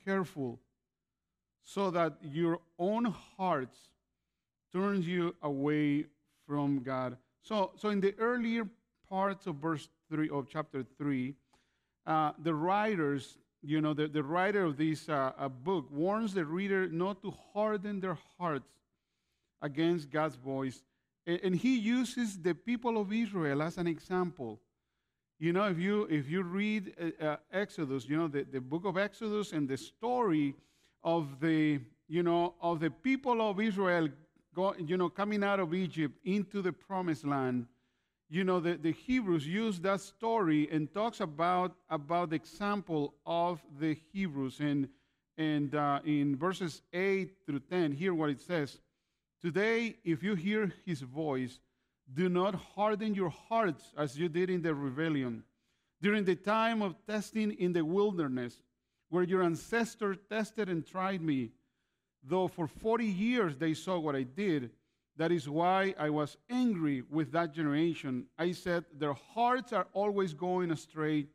careful 0.04 0.60
so 1.62 1.90
that 1.90 2.14
your 2.22 2.60
own 2.78 3.04
hearts 3.36 3.78
turns 4.72 5.06
you 5.06 5.34
away 5.42 6.06
from 6.46 6.82
God. 6.82 7.16
So, 7.42 7.72
so 7.76 7.90
in 7.90 8.00
the 8.00 8.14
earlier 8.18 8.68
parts 9.08 9.46
of 9.46 9.56
verse 9.56 9.88
3 10.10 10.28
of 10.30 10.48
chapter 10.48 10.84
3, 10.98 11.34
uh, 12.06 12.32
the 12.42 12.54
writers, 12.54 13.38
you 13.66 13.80
know, 13.80 13.94
the, 13.94 14.06
the 14.06 14.22
writer 14.22 14.64
of 14.64 14.76
this 14.76 15.08
uh, 15.08 15.32
uh, 15.38 15.48
book 15.48 15.86
warns 15.90 16.34
the 16.34 16.44
reader 16.44 16.88
not 16.88 17.22
to 17.22 17.32
harden 17.52 18.00
their 18.00 18.18
hearts 18.38 18.68
against 19.62 20.10
God's 20.10 20.36
voice. 20.36 20.82
And, 21.26 21.40
and 21.42 21.56
he 21.56 21.78
uses 21.78 22.38
the 22.38 22.54
people 22.54 23.00
of 23.00 23.12
Israel 23.12 23.62
as 23.62 23.78
an 23.78 23.86
example. 23.86 24.60
You 25.38 25.52
know, 25.52 25.64
if 25.64 25.78
you, 25.78 26.04
if 26.10 26.28
you 26.28 26.42
read 26.42 26.94
uh, 27.00 27.24
uh, 27.24 27.36
Exodus, 27.52 28.06
you 28.06 28.16
know, 28.16 28.28
the, 28.28 28.44
the 28.44 28.60
book 28.60 28.84
of 28.84 28.98
Exodus 28.98 29.52
and 29.52 29.66
the 29.68 29.78
story 29.78 30.54
of 31.02 31.40
the, 31.40 31.80
you 32.06 32.22
know, 32.22 32.54
of 32.60 32.80
the 32.80 32.90
people 32.90 33.40
of 33.40 33.60
Israel, 33.60 34.08
go, 34.54 34.74
you 34.78 34.96
know, 34.96 35.08
coming 35.08 35.42
out 35.42 35.58
of 35.58 35.72
Egypt 35.74 36.14
into 36.24 36.60
the 36.60 36.72
promised 36.72 37.26
land, 37.26 37.66
you 38.28 38.44
know, 38.44 38.60
the, 38.60 38.76
the 38.76 38.92
Hebrews 38.92 39.46
use 39.46 39.78
that 39.80 40.00
story 40.00 40.68
and 40.70 40.92
talks 40.92 41.20
about, 41.20 41.74
about 41.90 42.30
the 42.30 42.36
example 42.36 43.14
of 43.26 43.60
the 43.78 43.96
Hebrews. 44.12 44.60
And, 44.60 44.88
and 45.36 45.74
uh, 45.74 46.00
in 46.04 46.36
verses 46.36 46.82
8 46.92 47.30
through 47.46 47.60
10, 47.60 47.92
hear 47.92 48.14
what 48.14 48.30
it 48.30 48.40
says. 48.40 48.78
Today, 49.42 49.96
if 50.04 50.22
you 50.22 50.34
hear 50.34 50.72
his 50.86 51.02
voice, 51.02 51.60
do 52.12 52.28
not 52.28 52.54
harden 52.54 53.14
your 53.14 53.30
hearts 53.30 53.92
as 53.96 54.18
you 54.18 54.28
did 54.28 54.50
in 54.50 54.62
the 54.62 54.74
rebellion. 54.74 55.42
During 56.00 56.24
the 56.24 56.34
time 56.34 56.82
of 56.82 56.96
testing 57.06 57.52
in 57.52 57.72
the 57.72 57.84
wilderness, 57.84 58.62
where 59.08 59.22
your 59.22 59.42
ancestors 59.42 60.18
tested 60.28 60.68
and 60.68 60.86
tried 60.86 61.22
me, 61.22 61.50
though 62.22 62.48
for 62.48 62.66
40 62.66 63.04
years 63.04 63.56
they 63.56 63.74
saw 63.74 63.98
what 63.98 64.16
I 64.16 64.22
did, 64.22 64.70
that 65.16 65.30
is 65.30 65.48
why 65.48 65.94
I 65.98 66.10
was 66.10 66.36
angry 66.50 67.04
with 67.08 67.30
that 67.32 67.52
generation. 67.52 68.26
I 68.38 68.52
said, 68.52 68.84
Their 68.98 69.12
hearts 69.12 69.72
are 69.72 69.86
always 69.92 70.34
going 70.34 70.72
astray, 70.72 71.26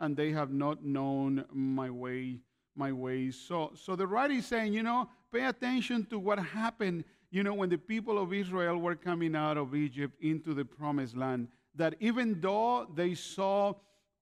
and 0.00 0.16
they 0.16 0.32
have 0.32 0.52
not 0.52 0.84
known 0.84 1.44
my 1.52 1.88
way, 1.88 2.40
my 2.74 2.90
ways. 2.90 3.36
So, 3.36 3.72
so 3.74 3.94
the 3.94 4.06
writer 4.06 4.34
is 4.34 4.46
saying, 4.46 4.72
you 4.72 4.82
know, 4.82 5.08
pay 5.32 5.44
attention 5.44 6.04
to 6.06 6.18
what 6.18 6.40
happened, 6.40 7.04
you 7.30 7.44
know, 7.44 7.54
when 7.54 7.68
the 7.68 7.78
people 7.78 8.18
of 8.18 8.32
Israel 8.32 8.78
were 8.78 8.96
coming 8.96 9.36
out 9.36 9.56
of 9.56 9.74
Egypt 9.74 10.20
into 10.20 10.52
the 10.52 10.64
promised 10.64 11.16
land. 11.16 11.46
That 11.76 11.94
even 12.00 12.40
though 12.40 12.88
they 12.92 13.14
saw 13.14 13.74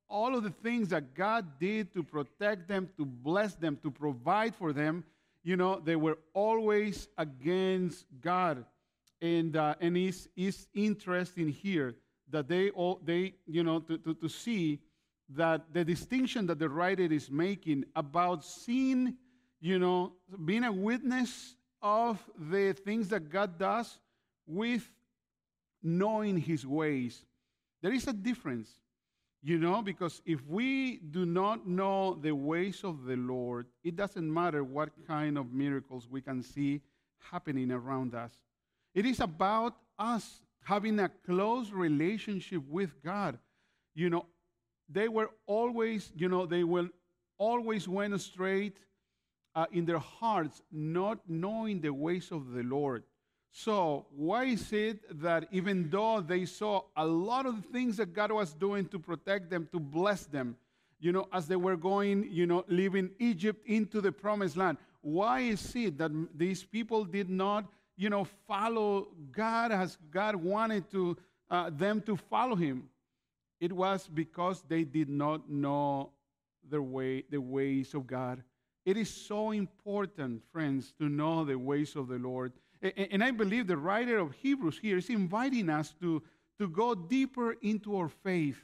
all 0.08 0.37
of 0.37 0.42
the 0.42 0.50
things 0.50 0.88
that 0.90 1.14
God 1.14 1.58
did 1.58 1.94
to 1.94 2.02
protect 2.02 2.68
them, 2.68 2.90
to 2.99 3.06
bless 3.06 3.54
them, 3.54 3.78
to 3.82 3.90
provide 3.90 4.54
for 4.54 4.75
them, 4.75 5.04
you 5.42 5.56
know, 5.56 5.80
they 5.82 5.96
were 5.96 6.18
always 6.35 7.08
against 7.16 8.04
God 8.20 8.64
and 9.20 9.56
uh, 9.56 9.75
and 9.80 9.96
it's, 9.96 10.28
it's 10.37 10.66
interesting 10.75 11.49
here 11.49 11.94
that 12.30 12.49
they 12.49 12.70
all 12.70 13.00
they 13.04 13.35
you 13.46 13.62
know 13.62 13.80
to, 13.80 13.99
to, 13.99 14.14
to 14.14 14.28
see 14.28 14.80
that 15.30 15.73
the 15.73 15.85
distinction 15.85 16.46
that 16.46 16.58
the 16.58 16.68
writer 16.68 17.02
is 17.02 17.30
making 17.30 17.85
about 17.94 18.44
seeing 18.44 19.14
you 19.61 19.78
know 19.78 20.12
being 20.44 20.64
a 20.64 20.73
witness 20.73 21.56
of 21.82 22.23
the 22.50 22.73
things 22.73 23.08
that 23.08 23.30
god 23.30 23.58
does 23.58 23.99
with 24.46 24.88
knowing 25.82 26.37
his 26.37 26.66
ways. 26.66 27.25
There 27.82 27.92
is 27.92 28.06
a 28.08 28.12
difference 28.12 28.68
you 29.42 29.58
know 29.58 29.80
because 29.82 30.20
if 30.25 30.44
we 30.46 30.96
do 30.96 31.25
not 31.25 31.68
know 31.68 32.18
the 32.20 32.32
ways 32.32 32.82
of 32.82 33.04
the 33.04 33.16
lord 33.16 33.66
it 33.85 33.94
doesn't 33.94 34.32
matter 34.32 34.64
what 34.64 34.90
kind 35.06 35.38
of 35.38 35.52
miracles 35.52 36.08
we 36.11 36.20
can 36.20 36.42
see 36.42 36.80
happening 37.30 37.70
around 37.70 38.14
us 38.14 38.32
it 38.96 39.04
is 39.04 39.20
about 39.20 39.76
us 39.98 40.40
having 40.64 40.98
a 40.98 41.10
close 41.26 41.70
relationship 41.70 42.62
with 42.66 42.90
God. 43.04 43.38
You 43.94 44.08
know, 44.10 44.26
they 44.88 45.08
were 45.08 45.30
always, 45.46 46.10
you 46.16 46.28
know, 46.28 46.46
they 46.46 46.64
will 46.64 46.88
always 47.38 47.86
went 47.86 48.18
straight 48.20 48.78
uh, 49.54 49.66
in 49.70 49.84
their 49.84 49.98
hearts, 49.98 50.62
not 50.72 51.20
knowing 51.28 51.80
the 51.82 51.92
ways 51.92 52.32
of 52.32 52.52
the 52.52 52.62
Lord. 52.62 53.04
So, 53.52 54.06
why 54.10 54.44
is 54.44 54.72
it 54.72 55.20
that 55.22 55.48
even 55.50 55.90
though 55.90 56.20
they 56.20 56.46
saw 56.46 56.82
a 56.96 57.06
lot 57.06 57.44
of 57.44 57.64
things 57.66 57.98
that 57.98 58.14
God 58.14 58.32
was 58.32 58.54
doing 58.54 58.86
to 58.86 58.98
protect 58.98 59.50
them, 59.50 59.68
to 59.72 59.78
bless 59.78 60.24
them, 60.24 60.56
you 61.00 61.12
know, 61.12 61.28
as 61.34 61.46
they 61.46 61.56
were 61.56 61.76
going, 61.76 62.28
you 62.30 62.46
know, 62.46 62.64
leaving 62.68 63.10
Egypt 63.18 63.62
into 63.66 64.00
the 64.00 64.12
promised 64.12 64.56
land, 64.56 64.78
why 65.02 65.40
is 65.40 65.74
it 65.76 65.98
that 65.98 66.10
these 66.34 66.64
people 66.64 67.04
did 67.04 67.28
not 67.28 67.66
you 67.96 68.10
know, 68.10 68.24
follow 68.46 69.08
God 69.32 69.72
as 69.72 69.96
God 70.10 70.36
wanted 70.36 70.90
to, 70.90 71.16
uh, 71.50 71.70
them 71.70 72.00
to 72.02 72.16
follow 72.16 72.56
Him. 72.56 72.88
It 73.60 73.72
was 73.72 74.08
because 74.12 74.62
they 74.68 74.84
did 74.84 75.08
not 75.08 75.48
know 75.48 76.10
the 76.68 76.82
way, 76.82 77.24
the 77.30 77.40
ways 77.40 77.94
of 77.94 78.06
God. 78.06 78.42
It 78.84 78.96
is 78.96 79.08
so 79.08 79.50
important, 79.50 80.42
friends, 80.52 80.92
to 80.98 81.08
know 81.08 81.44
the 81.44 81.58
ways 81.58 81.96
of 81.96 82.08
the 82.08 82.18
Lord. 82.18 82.52
And, 82.82 83.08
and 83.10 83.24
I 83.24 83.30
believe 83.30 83.66
the 83.66 83.76
writer 83.76 84.18
of 84.18 84.32
Hebrews 84.34 84.78
here 84.78 84.98
is 84.98 85.08
inviting 85.08 85.70
us 85.70 85.94
to, 86.00 86.22
to 86.58 86.68
go 86.68 86.94
deeper 86.94 87.52
into 87.62 87.96
our 87.96 88.08
faith, 88.08 88.58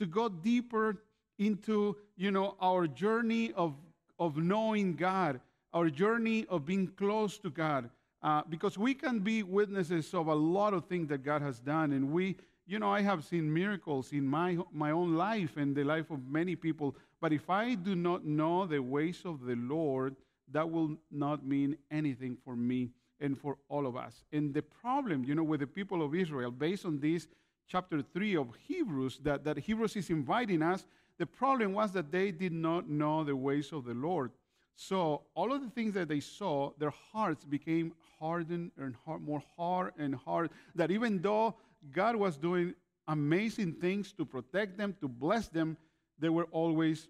to 0.00 0.06
go 0.06 0.28
deeper 0.28 1.02
into, 1.38 1.96
you 2.16 2.30
know, 2.30 2.56
our 2.60 2.86
journey 2.86 3.52
of, 3.52 3.74
of 4.18 4.36
knowing 4.36 4.94
God, 4.94 5.40
our 5.74 5.90
journey 5.90 6.46
of 6.48 6.64
being 6.64 6.86
close 6.86 7.36
to 7.38 7.50
God. 7.50 7.90
Uh, 8.26 8.42
because 8.48 8.76
we 8.76 8.92
can 8.92 9.20
be 9.20 9.44
witnesses 9.44 10.12
of 10.12 10.26
a 10.26 10.34
lot 10.34 10.74
of 10.74 10.84
things 10.86 11.08
that 11.08 11.22
God 11.22 11.42
has 11.42 11.60
done. 11.60 11.92
And 11.92 12.10
we, 12.10 12.36
you 12.66 12.80
know, 12.80 12.90
I 12.90 13.00
have 13.00 13.24
seen 13.24 13.54
miracles 13.54 14.10
in 14.10 14.26
my, 14.26 14.58
my 14.72 14.90
own 14.90 15.14
life 15.14 15.56
and 15.56 15.76
the 15.76 15.84
life 15.84 16.10
of 16.10 16.26
many 16.26 16.56
people. 16.56 16.96
But 17.20 17.32
if 17.32 17.48
I 17.48 17.76
do 17.76 17.94
not 17.94 18.24
know 18.24 18.66
the 18.66 18.80
ways 18.80 19.22
of 19.24 19.44
the 19.44 19.54
Lord, 19.54 20.16
that 20.50 20.68
will 20.68 20.96
not 21.08 21.46
mean 21.46 21.76
anything 21.92 22.36
for 22.44 22.56
me 22.56 22.90
and 23.20 23.38
for 23.38 23.58
all 23.68 23.86
of 23.86 23.96
us. 23.96 24.24
And 24.32 24.52
the 24.52 24.62
problem, 24.62 25.22
you 25.22 25.36
know, 25.36 25.44
with 25.44 25.60
the 25.60 25.68
people 25.68 26.04
of 26.04 26.12
Israel, 26.12 26.50
based 26.50 26.84
on 26.84 26.98
this 26.98 27.28
chapter 27.68 28.02
3 28.02 28.38
of 28.38 28.48
Hebrews, 28.66 29.20
that, 29.22 29.44
that 29.44 29.56
Hebrews 29.56 29.94
is 29.94 30.10
inviting 30.10 30.62
us, 30.62 30.84
the 31.16 31.26
problem 31.26 31.74
was 31.74 31.92
that 31.92 32.10
they 32.10 32.32
did 32.32 32.52
not 32.52 32.88
know 32.88 33.22
the 33.22 33.36
ways 33.36 33.70
of 33.70 33.84
the 33.84 33.94
Lord. 33.94 34.32
So 34.74 35.22
all 35.34 35.52
of 35.52 35.62
the 35.62 35.70
things 35.70 35.94
that 35.94 36.08
they 36.08 36.20
saw, 36.20 36.72
their 36.76 36.92
hearts 37.12 37.44
became 37.44 37.92
hardened 38.18 38.72
and 38.78 38.94
hard, 39.04 39.22
more 39.22 39.42
hard 39.56 39.92
and 39.98 40.14
hard. 40.14 40.50
That 40.74 40.90
even 40.90 41.20
though 41.20 41.54
God 41.92 42.16
was 42.16 42.36
doing 42.36 42.74
amazing 43.08 43.74
things 43.74 44.12
to 44.12 44.24
protect 44.24 44.76
them, 44.76 44.94
to 45.00 45.08
bless 45.08 45.48
them, 45.48 45.76
they 46.18 46.28
were 46.28 46.46
always, 46.50 47.08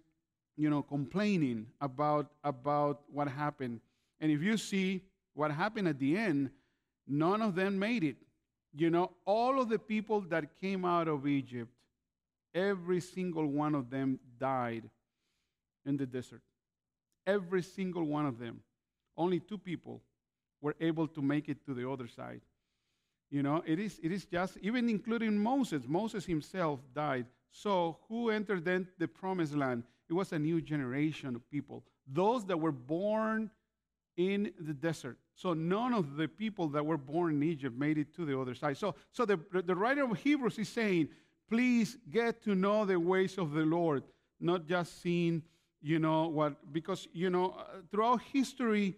you 0.55 0.69
know, 0.69 0.81
complaining 0.81 1.67
about 1.81 2.31
about 2.43 3.01
what 3.11 3.27
happened. 3.27 3.81
And 4.19 4.31
if 4.31 4.41
you 4.41 4.57
see 4.57 5.01
what 5.33 5.51
happened 5.51 5.87
at 5.87 5.99
the 5.99 6.17
end, 6.17 6.49
none 7.07 7.41
of 7.41 7.55
them 7.55 7.79
made 7.79 8.03
it. 8.03 8.17
You 8.75 8.89
know, 8.89 9.11
all 9.25 9.61
of 9.61 9.69
the 9.69 9.79
people 9.79 10.21
that 10.21 10.59
came 10.59 10.85
out 10.85 11.07
of 11.07 11.25
Egypt, 11.25 11.71
every 12.53 12.99
single 12.99 13.47
one 13.47 13.75
of 13.75 13.89
them 13.89 14.19
died 14.39 14.89
in 15.85 15.97
the 15.97 16.05
desert. 16.05 16.41
Every 17.25 17.63
single 17.63 18.03
one 18.03 18.25
of 18.25 18.39
them. 18.39 18.61
Only 19.15 19.39
two 19.39 19.57
people 19.57 20.01
were 20.61 20.75
able 20.79 21.07
to 21.07 21.21
make 21.21 21.49
it 21.49 21.65
to 21.65 21.73
the 21.73 21.89
other 21.89 22.07
side. 22.07 22.41
You 23.29 23.43
know, 23.43 23.61
it 23.65 23.79
is, 23.79 23.99
it 24.01 24.11
is 24.11 24.25
just, 24.25 24.57
even 24.61 24.89
including 24.89 25.37
Moses, 25.37 25.83
Moses 25.87 26.25
himself 26.25 26.79
died. 26.95 27.25
So, 27.51 27.97
who 28.07 28.29
entered 28.29 28.63
then 28.63 28.87
the 28.97 29.07
promised 29.07 29.55
land? 29.55 29.83
It 30.09 30.13
was 30.13 30.31
a 30.31 30.39
new 30.39 30.61
generation 30.61 31.35
of 31.35 31.49
people. 31.49 31.83
Those 32.07 32.45
that 32.45 32.59
were 32.59 32.71
born 32.71 33.49
in 34.15 34.53
the 34.59 34.73
desert. 34.73 35.17
So, 35.35 35.53
none 35.53 35.93
of 35.93 36.15
the 36.15 36.27
people 36.27 36.69
that 36.69 36.85
were 36.85 36.97
born 36.97 37.33
in 37.33 37.43
Egypt 37.43 37.77
made 37.77 37.97
it 37.97 38.15
to 38.15 38.25
the 38.25 38.39
other 38.39 38.55
side. 38.55 38.77
So, 38.77 38.95
so 39.11 39.25
the, 39.25 39.39
the 39.51 39.75
writer 39.75 40.03
of 40.03 40.17
Hebrews 40.17 40.57
is 40.57 40.69
saying, 40.69 41.09
please 41.49 41.97
get 42.09 42.41
to 42.43 42.55
know 42.55 42.85
the 42.85 42.99
ways 42.99 43.37
of 43.37 43.51
the 43.51 43.65
Lord, 43.65 44.03
not 44.39 44.67
just 44.67 45.01
seeing, 45.01 45.43
you 45.81 45.99
know, 45.99 46.27
what, 46.27 46.71
because, 46.71 47.07
you 47.13 47.29
know, 47.29 47.55
uh, 47.57 47.81
throughout 47.91 48.21
history, 48.33 48.95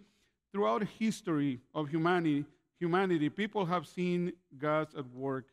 throughout 0.52 0.82
history 0.98 1.60
of 1.74 1.88
humanity, 1.88 2.44
humanity, 2.78 3.28
people 3.28 3.64
have 3.66 3.86
seen 3.86 4.32
God 4.58 4.88
at 4.96 5.08
work, 5.14 5.46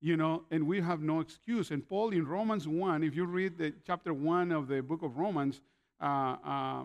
you 0.00 0.16
know, 0.16 0.44
and 0.50 0.66
we 0.66 0.80
have 0.80 1.00
no 1.00 1.20
excuse. 1.20 1.70
And 1.70 1.86
Paul 1.86 2.10
in 2.10 2.26
Romans 2.26 2.66
1, 2.66 3.02
if 3.02 3.14
you 3.14 3.24
read 3.24 3.58
the 3.58 3.72
chapter 3.86 4.14
1 4.14 4.52
of 4.52 4.68
the 4.68 4.82
book 4.82 5.02
of 5.02 5.16
Romans, 5.16 5.60
uh, 6.00 6.36
uh, 6.44 6.84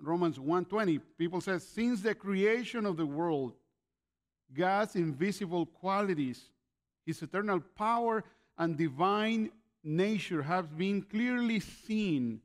Romans 0.00 0.38
1.20, 0.38 1.00
people 1.18 1.40
say, 1.40 1.58
since 1.58 2.00
the 2.00 2.14
creation 2.14 2.86
of 2.86 2.96
the 2.96 3.06
world, 3.06 3.54
God's 4.54 4.96
invisible 4.96 5.66
qualities, 5.66 6.42
his 7.04 7.20
eternal 7.22 7.60
power 7.76 8.24
and 8.56 8.76
divine 8.76 9.50
nature 9.82 10.42
have 10.42 10.76
been 10.76 11.02
clearly 11.02 11.60
seen, 11.60 12.40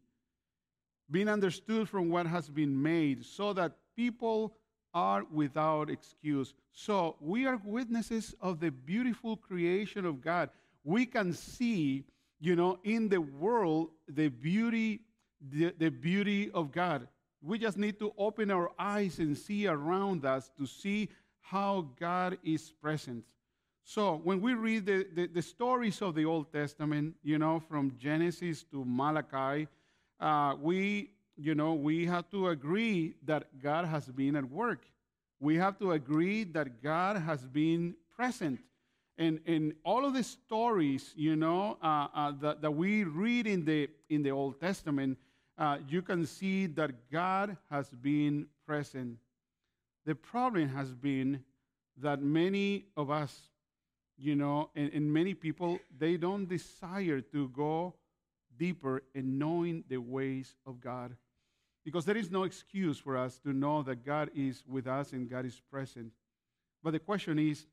been 1.10 1.30
understood 1.30 1.88
from 1.88 2.10
what 2.10 2.26
has 2.26 2.50
been 2.50 2.82
made, 2.82 3.24
so 3.26 3.54
that 3.54 3.74
people 3.96 4.56
are 4.94 5.24
without 5.32 5.90
excuse. 5.90 6.54
So 6.72 7.16
we 7.20 7.46
are 7.46 7.60
witnesses 7.64 8.36
of 8.42 8.60
the 8.60 8.72
beautiful 8.72 9.38
creation 9.38 10.06
of 10.06 10.22
God. 10.22 10.50
We 10.84 11.06
can 11.06 11.34
see, 11.34 12.06
you 12.40 12.56
know, 12.56 12.80
in 12.84 13.10
the 13.10 13.22
world 13.22 13.90
the 14.08 14.28
beauty, 14.28 15.02
the, 15.42 15.74
the 15.78 15.90
beauty 15.90 16.52
of 16.52 16.72
God. 16.72 17.08
We 17.42 17.58
just 17.58 17.78
need 17.78 18.00
to 18.00 18.14
open 18.18 18.52
our 18.52 18.72
eyes 18.78 19.20
and 19.20 19.38
see 19.38 19.68
around 19.68 20.26
us 20.26 20.52
to 20.58 20.66
see 20.66 21.10
how 21.42 21.88
God 22.00 22.38
is 22.44 22.72
present. 22.82 23.24
So 23.84 24.22
when 24.24 24.40
we 24.42 24.54
read 24.54 24.86
the, 24.86 25.06
the, 25.14 25.28
the 25.28 25.42
stories 25.42 26.02
of 26.02 26.16
the 26.16 26.24
Old 26.24 26.54
Testament, 26.54 27.16
you 27.22 27.38
know, 27.38 27.60
from 27.60 27.98
Genesis 27.98 28.64
to 28.72 28.86
Malachi, 28.86 29.68
uh, 30.20 30.56
we 30.62 31.10
you 31.38 31.56
know, 31.56 31.74
we 31.74 32.06
have 32.06 32.30
to 32.32 32.50
agree 32.50 33.16
that 33.26 33.62
God 33.62 33.86
has 33.86 34.06
been 34.06 34.36
at 34.36 34.50
work. 34.50 34.86
We 35.40 35.56
have 35.58 35.78
to 35.80 35.92
agree 35.92 36.44
that 36.46 36.82
God 36.82 37.18
has 37.18 37.46
been 37.46 37.96
present. 38.16 38.60
And 39.18 39.40
in 39.46 39.76
all 39.84 40.06
of 40.06 40.14
the 40.14 40.24
stories, 40.24 41.14
you 41.16 41.36
know, 41.36 41.78
uh, 41.82 42.08
uh, 42.16 42.32
that, 42.42 42.62
that 42.62 42.72
we 42.72 43.04
read 43.04 43.46
in 43.46 43.66
the, 43.66 43.90
in 44.10 44.24
the 44.24 44.32
Old 44.32 44.60
Testament, 44.60 45.18
uh, 45.58 45.78
you 45.88 46.02
can 46.02 46.26
see 46.26 46.66
that 46.68 47.12
God 47.12 47.58
has 47.70 47.90
been 47.90 48.48
present. 48.66 49.18
The 50.06 50.16
problem 50.16 50.70
has 50.70 50.94
been 50.94 51.44
that 52.02 52.22
many 52.22 52.86
of 52.98 53.12
us, 53.12 53.50
you 54.18 54.36
know, 54.36 54.70
and, 54.76 54.92
and 54.94 55.14
many 55.14 55.34
people, 55.34 55.80
they 55.98 56.18
don't 56.18 56.48
desire 56.48 57.22
to 57.22 57.50
go 57.50 57.94
deeper 58.58 59.04
in 59.14 59.38
knowing 59.38 59.84
the 59.90 59.98
ways 59.98 60.56
of 60.66 60.80
God. 60.80 61.16
Because 61.84 62.06
there 62.06 62.18
is 62.18 62.32
no 62.32 62.44
excuse 62.44 62.98
for 62.98 63.18
us 63.18 63.38
to 63.40 63.52
know 63.52 63.84
that 63.84 64.06
God 64.06 64.32
is 64.34 64.64
with 64.68 64.88
us 64.88 65.12
and 65.12 65.30
God 65.30 65.46
is 65.46 65.60
present. 65.72 66.12
But 66.82 66.92
the 66.92 67.00
question 67.00 67.40
is, 67.40 67.66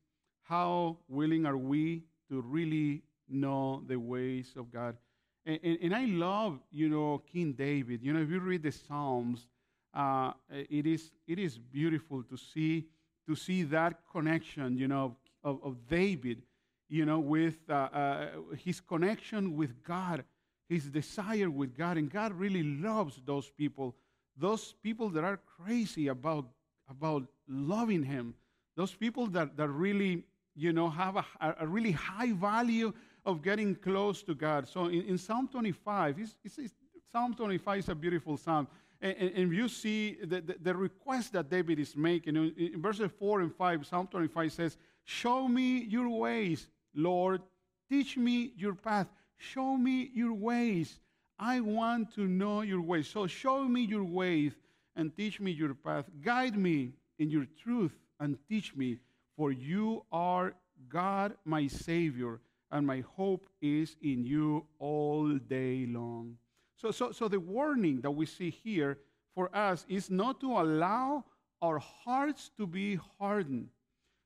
how 0.43 0.97
willing 1.07 1.45
are 1.45 1.57
we 1.57 2.03
to 2.29 2.41
really 2.41 3.03
know 3.29 3.83
the 3.87 3.97
ways 3.97 4.53
of 4.57 4.71
God? 4.71 4.97
And, 5.45 5.59
and, 5.63 5.77
and 5.81 5.95
I 5.95 6.05
love, 6.05 6.59
you 6.71 6.89
know, 6.89 7.21
King 7.31 7.53
David. 7.53 8.01
You 8.03 8.13
know, 8.13 8.21
if 8.21 8.29
you 8.29 8.39
read 8.39 8.63
the 8.63 8.71
Psalms, 8.71 9.47
uh, 9.93 10.31
it, 10.49 10.85
is, 10.85 11.11
it 11.27 11.39
is 11.39 11.57
beautiful 11.57 12.23
to 12.23 12.37
see, 12.37 12.87
to 13.27 13.35
see 13.35 13.63
that 13.63 14.01
connection, 14.11 14.77
you 14.77 14.87
know, 14.87 15.15
of, 15.43 15.59
of 15.63 15.87
David, 15.87 16.43
you 16.89 17.05
know, 17.05 17.19
with 17.19 17.57
uh, 17.69 17.73
uh, 17.73 18.27
his 18.63 18.81
connection 18.81 19.55
with 19.55 19.83
God 19.83 20.23
his 20.71 20.85
desire 20.85 21.49
with 21.49 21.77
God. 21.77 21.97
And 21.97 22.09
God 22.09 22.31
really 22.31 22.63
loves 22.63 23.21
those 23.25 23.49
people, 23.49 23.93
those 24.37 24.73
people 24.81 25.09
that 25.09 25.23
are 25.25 25.37
crazy 25.37 26.07
about, 26.07 26.45
about 26.89 27.23
loving 27.45 28.03
Him, 28.03 28.33
those 28.77 28.93
people 28.93 29.27
that, 29.27 29.57
that 29.57 29.67
really, 29.67 30.23
you 30.55 30.71
know, 30.71 30.89
have 30.89 31.17
a, 31.17 31.25
a 31.59 31.67
really 31.67 31.91
high 31.91 32.31
value 32.31 32.93
of 33.25 33.41
getting 33.41 33.75
close 33.75 34.23
to 34.23 34.33
God. 34.33 34.65
So 34.65 34.85
in, 34.85 35.01
in 35.01 35.17
Psalm 35.17 35.49
25, 35.49 36.19
it's, 36.19 36.35
it's, 36.45 36.57
it's, 36.57 36.73
Psalm 37.11 37.33
25 37.33 37.79
is 37.79 37.89
a 37.89 37.95
beautiful 37.95 38.37
psalm. 38.37 38.65
And, 39.01 39.15
and, 39.17 39.31
and 39.31 39.53
you 39.53 39.67
see 39.67 40.19
the, 40.23 40.39
the, 40.39 40.55
the, 40.61 40.73
request 40.73 41.33
that 41.33 41.49
David 41.49 41.79
is 41.79 41.97
making. 41.97 42.37
In, 42.37 42.53
in 42.55 42.81
verses 42.81 43.11
4 43.19 43.41
and 43.41 43.53
5, 43.53 43.85
Psalm 43.85 44.07
25 44.07 44.53
says, 44.53 44.77
Show 45.03 45.49
me 45.49 45.83
your 45.83 46.07
ways, 46.07 46.67
Lord. 46.95 47.41
Teach 47.89 48.15
me 48.15 48.53
your 48.55 48.73
path. 48.73 49.07
Show 49.41 49.75
me 49.75 50.11
your 50.13 50.33
ways. 50.33 50.99
I 51.39 51.61
want 51.61 52.13
to 52.13 52.27
know 52.27 52.61
your 52.61 52.81
ways. 52.81 53.07
So 53.07 53.25
show 53.25 53.63
me 53.63 53.81
your 53.81 54.03
ways 54.03 54.53
and 54.95 55.15
teach 55.17 55.39
me 55.39 55.51
your 55.51 55.73
path. 55.73 56.05
Guide 56.21 56.55
me 56.55 56.91
in 57.17 57.31
your 57.31 57.47
truth 57.63 57.97
and 58.19 58.37
teach 58.47 58.75
me, 58.75 58.99
for 59.35 59.51
you 59.51 60.05
are 60.11 60.53
God, 60.89 61.33
my 61.43 61.65
Savior, 61.65 62.39
and 62.71 62.85
my 62.85 63.03
hope 63.15 63.47
is 63.61 63.95
in 64.03 64.23
you 64.23 64.63
all 64.77 65.35
day 65.37 65.87
long. 65.89 66.37
So, 66.77 66.91
so, 66.91 67.11
so 67.11 67.27
the 67.27 67.39
warning 67.39 68.01
that 68.01 68.11
we 68.11 68.27
see 68.27 68.51
here 68.51 68.99
for 69.33 69.53
us 69.55 69.85
is 69.89 70.11
not 70.11 70.39
to 70.41 70.51
allow 70.51 71.25
our 71.63 71.79
hearts 71.79 72.51
to 72.57 72.67
be 72.67 72.99
hardened. 73.19 73.69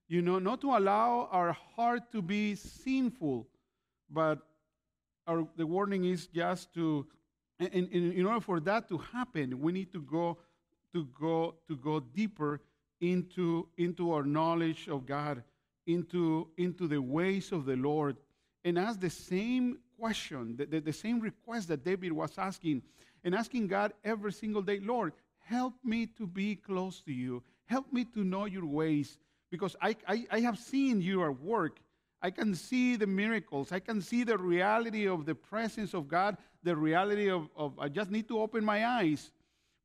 You 0.10 0.22
know, 0.22 0.40
not 0.40 0.60
to 0.62 0.76
allow 0.76 1.30
our 1.32 1.54
heart 1.54 2.12
to 2.12 2.22
be 2.22 2.56
sinful, 2.56 3.48
but 4.10 4.40
our, 5.28 5.48
the 5.56 5.66
warning 5.66 6.06
is 6.06 6.28
just 6.28 6.74
to, 6.74 7.06
in, 7.60 7.88
in, 7.88 8.12
in 8.12 8.26
order 8.26 8.42
for 8.42 8.60
that 8.62 8.88
to 8.90 8.98
happen, 8.98 9.60
we 9.62 9.72
need 9.72 9.92
to 9.94 10.02
go 10.02 10.38
to 10.94 11.06
go 11.20 11.56
to 11.68 11.76
go 11.76 12.00
deeper 12.00 12.62
into 13.02 13.68
into 13.78 14.14
our 14.14 14.24
knowledge 14.24 14.88
of 14.88 15.06
God, 15.06 15.44
into 15.86 16.48
into 16.58 16.88
the 16.88 17.02
ways 17.02 17.52
of 17.52 17.66
the 17.66 17.76
Lord, 17.76 18.18
and 18.64 18.80
ask 18.80 19.00
the 19.00 19.10
same 19.10 19.80
question, 20.00 20.56
the, 20.58 20.66
the, 20.66 20.80
the 20.80 20.94
same 20.94 21.20
request 21.20 21.68
that 21.70 21.84
David 21.84 22.12
was 22.12 22.38
asking, 22.38 22.82
and 23.24 23.36
asking 23.36 23.68
God 23.68 23.94
every 24.04 24.32
single 24.32 24.62
day, 24.62 24.80
Lord, 24.80 25.14
help 25.40 25.74
me 25.84 26.08
to 26.18 26.28
be 26.28 26.56
close 26.56 27.02
to 27.02 27.14
you. 27.14 27.44
Help 27.66 27.92
me 27.92 28.06
to 28.14 28.24
know 28.24 28.46
your 28.46 28.66
ways, 28.66 29.18
because 29.50 29.76
I, 29.82 29.96
I, 30.08 30.26
I 30.32 30.40
have 30.42 30.60
seen 30.60 31.02
your 31.02 31.32
work 31.32 31.80
I 32.26 32.32
can 32.32 32.56
see 32.56 32.96
the 32.96 33.06
miracles. 33.06 33.72
I 33.72 33.80
can 33.80 34.02
see 34.02 34.24
the 34.24 34.40
reality 34.40 35.08
of 35.08 35.28
the 35.28 35.36
presence 35.36 35.94
of 35.94 36.08
God, 36.08 36.38
the 36.64 36.76
reality 36.76 37.30
of, 37.30 37.50
of, 37.56 37.78
I 37.78 37.88
just 37.88 38.10
need 38.10 38.28
to 38.30 38.40
open 38.40 38.66
my 38.66 38.84
eyes. 38.84 39.30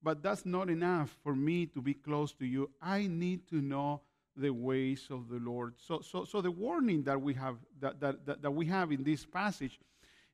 But 0.03 0.23
that's 0.23 0.47
not 0.47 0.71
enough 0.71 1.15
for 1.23 1.35
me 1.35 1.67
to 1.67 1.83
be 1.83 1.93
close 1.93 2.33
to 2.41 2.47
you. 2.47 2.71
I 2.81 3.07
need 3.09 3.47
to 3.51 3.57
know 3.57 4.01
the 4.35 4.49
ways 4.49 5.07
of 5.11 5.29
the 5.29 5.37
Lord. 5.37 5.75
So, 5.77 6.01
so, 6.01 6.25
so 6.25 6.41
the 6.41 6.51
warning 6.51 7.03
that 7.03 7.21
we 7.21 7.35
have 7.35 7.57
that, 7.79 8.01
that, 8.01 8.25
that, 8.25 8.41
that 8.41 8.51
we 8.51 8.65
have 8.65 8.91
in 8.91 9.05
this 9.05 9.27
passage, 9.27 9.79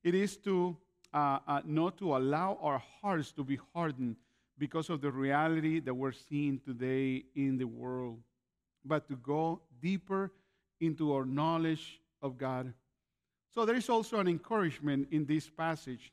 it 0.05 0.15
is 0.15 0.37
to 0.49 0.77
uh, 1.13 1.41
uh, 1.49 1.63
not 1.65 1.99
to 1.99 2.17
allow 2.17 2.57
our 2.63 2.81
hearts 3.01 3.33
to 3.33 3.43
be 3.43 3.59
hardened 3.75 4.15
because 4.59 4.91
of 4.91 5.01
the 5.01 5.11
reality 5.11 5.81
that 5.81 5.95
we're 5.95 6.13
seeing 6.13 6.61
today 6.61 7.25
in 7.35 7.59
the 7.59 7.67
world, 7.67 8.21
but 8.85 9.09
to 9.09 9.17
go 9.17 9.61
deeper 9.81 10.31
into 10.81 11.15
our 11.15 11.25
knowledge 11.25 12.01
of 12.23 12.39
God. 12.39 12.73
So 13.55 13.65
there 13.65 13.77
is 13.77 13.89
also 13.89 14.19
an 14.19 14.29
encouragement 14.29 15.09
in 15.11 15.25
this 15.25 15.49
passage, 15.49 16.13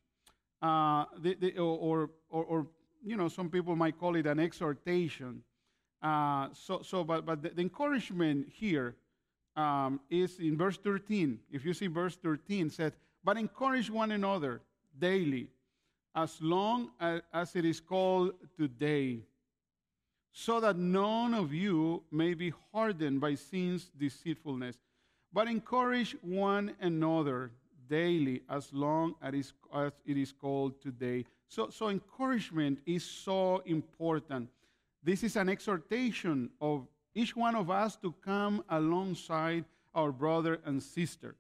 uh, 0.62 1.06
the, 1.18 1.36
the, 1.36 1.58
or, 1.58 2.10
or, 2.30 2.44
or 2.46 2.68
you 3.04 3.18
know, 3.18 3.28
some 3.28 3.50
people 3.50 3.76
might 3.76 4.00
call 4.00 4.16
it 4.16 4.26
an 4.26 4.40
exhortation. 4.40 5.44
Uh, 6.02 6.48
so, 6.54 6.82
so, 6.82 7.04
but, 7.04 7.26
but 7.26 7.42
the, 7.42 7.50
the 7.50 7.62
encouragement 7.62 8.48
here 8.50 8.96
um, 9.56 10.00
is 10.10 10.40
in 10.40 10.58
verse 10.58 10.78
13. 10.78 11.40
If 11.52 11.66
you 11.66 11.74
see 11.74 11.88
verse 11.88 12.16
13, 12.16 12.70
said, 12.70 12.94
"But 13.24 13.38
encourage 13.38 13.90
one 13.90 14.12
another 14.12 14.62
daily, 14.98 15.48
as 16.16 16.42
long 16.42 16.92
as, 17.00 17.22
as 17.34 17.56
it 17.56 17.66
is 17.66 17.80
called 17.80 18.34
today, 18.58 19.20
so 20.34 20.60
that 20.60 20.76
none 20.76 21.36
of 21.36 21.54
you 21.54 22.04
may 22.12 22.34
be 22.34 22.52
hardened 22.72 23.22
by 23.22 23.36
sin's 23.36 23.86
deceitfulness. 23.98 24.78
But 25.32 25.48
encourage 25.48 26.16
one 26.22 26.76
another 26.82 27.52
daily, 27.88 28.42
as 28.50 28.74
long 28.74 29.16
as 29.22 29.54
it 30.06 30.18
is 30.18 30.32
called 30.32 30.82
today." 30.82 31.26
So, 31.48 31.70
so 31.70 31.90
encouragement 31.90 32.80
is 32.86 33.04
so 33.04 33.60
important. 33.60 34.50
This 35.04 35.24
is 35.24 35.36
an 35.36 35.50
exhortation 35.50 36.50
of 36.60 36.88
each 37.14 37.36
one 37.36 37.56
of 37.56 37.70
us 37.70 37.96
to 37.98 38.12
come 38.12 38.64
alongside 38.70 39.66
our 39.94 40.12
brother 40.12 40.60
and 40.66 40.82
sister, 40.82 41.36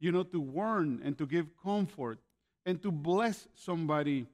you 0.00 0.10
know, 0.10 0.22
to 0.22 0.40
warn 0.40 1.00
and 1.04 1.18
to 1.18 1.26
give 1.26 1.46
comfort 1.62 2.18
and 2.64 2.80
to 2.82 2.90
bless 2.90 3.48
somebody 3.54 4.26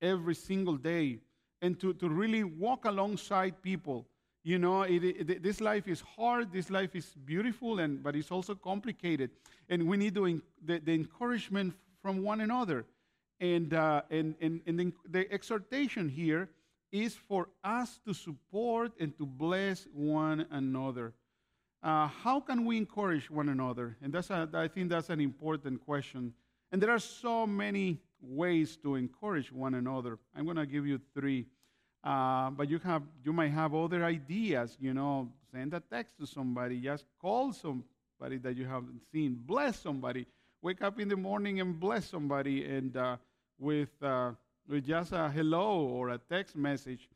every 0.00 0.34
single 0.34 0.76
day 0.76 1.20
and 1.64 1.80
to, 1.80 1.94
to 1.94 2.08
really 2.10 2.44
walk 2.44 2.84
alongside 2.84 3.62
people. 3.62 4.06
You 4.42 4.58
know, 4.58 4.82
it, 4.82 5.02
it, 5.02 5.42
this 5.42 5.62
life 5.62 5.88
is 5.88 6.02
hard, 6.02 6.52
this 6.52 6.68
life 6.68 6.94
is 6.94 7.06
beautiful, 7.24 7.78
and, 7.78 8.02
but 8.02 8.14
it's 8.14 8.30
also 8.30 8.54
complicated. 8.54 9.30
And 9.70 9.88
we 9.88 9.96
need 9.96 10.12
the, 10.12 10.42
the 10.62 10.92
encouragement 10.92 11.72
from 12.02 12.22
one 12.22 12.42
another. 12.42 12.84
And, 13.40 13.72
uh, 13.72 14.02
and, 14.10 14.34
and, 14.42 14.60
and 14.66 14.78
the, 14.78 14.92
the 15.08 15.32
exhortation 15.32 16.10
here 16.10 16.50
is 16.92 17.14
for 17.14 17.48
us 17.64 17.98
to 18.06 18.12
support 18.12 18.92
and 19.00 19.16
to 19.16 19.24
bless 19.24 19.86
one 19.94 20.46
another. 20.50 21.14
Uh, 21.82 22.08
how 22.08 22.40
can 22.40 22.66
we 22.66 22.76
encourage 22.76 23.30
one 23.30 23.48
another? 23.48 23.96
And 24.02 24.12
that's 24.12 24.28
a, 24.28 24.50
I 24.52 24.68
think 24.68 24.90
that's 24.90 25.08
an 25.08 25.20
important 25.20 25.82
question. 25.86 26.34
And 26.70 26.82
there 26.82 26.90
are 26.90 26.98
so 26.98 27.46
many 27.46 28.02
ways 28.28 28.76
to 28.82 28.94
encourage 28.94 29.52
one 29.52 29.74
another. 29.74 30.18
I'm 30.36 30.44
going 30.44 30.56
to 30.56 30.66
give 30.66 30.86
you 30.86 31.00
three. 31.14 31.46
Uh, 32.02 32.50
but 32.50 32.68
you, 32.68 32.78
have, 32.80 33.02
you 33.24 33.32
might 33.32 33.50
have 33.50 33.74
other 33.74 34.04
ideas, 34.04 34.76
you 34.78 34.92
know, 34.92 35.30
send 35.50 35.72
a 35.72 35.80
text 35.80 36.18
to 36.18 36.26
somebody, 36.26 36.78
just 36.78 37.06
call 37.18 37.52
somebody 37.52 38.36
that 38.42 38.56
you 38.56 38.66
haven't 38.66 39.00
seen, 39.10 39.40
bless 39.46 39.78
somebody, 39.78 40.26
wake 40.60 40.82
up 40.82 41.00
in 41.00 41.08
the 41.08 41.16
morning 41.16 41.60
and 41.60 41.80
bless 41.80 42.04
somebody, 42.04 42.64
and 42.64 42.96
uh, 42.96 43.16
with, 43.58 43.88
uh, 44.02 44.32
with 44.68 44.86
just 44.86 45.12
a 45.12 45.30
hello 45.30 45.80
or 45.80 46.10
a 46.10 46.18
text 46.18 46.56
message. 46.56 47.08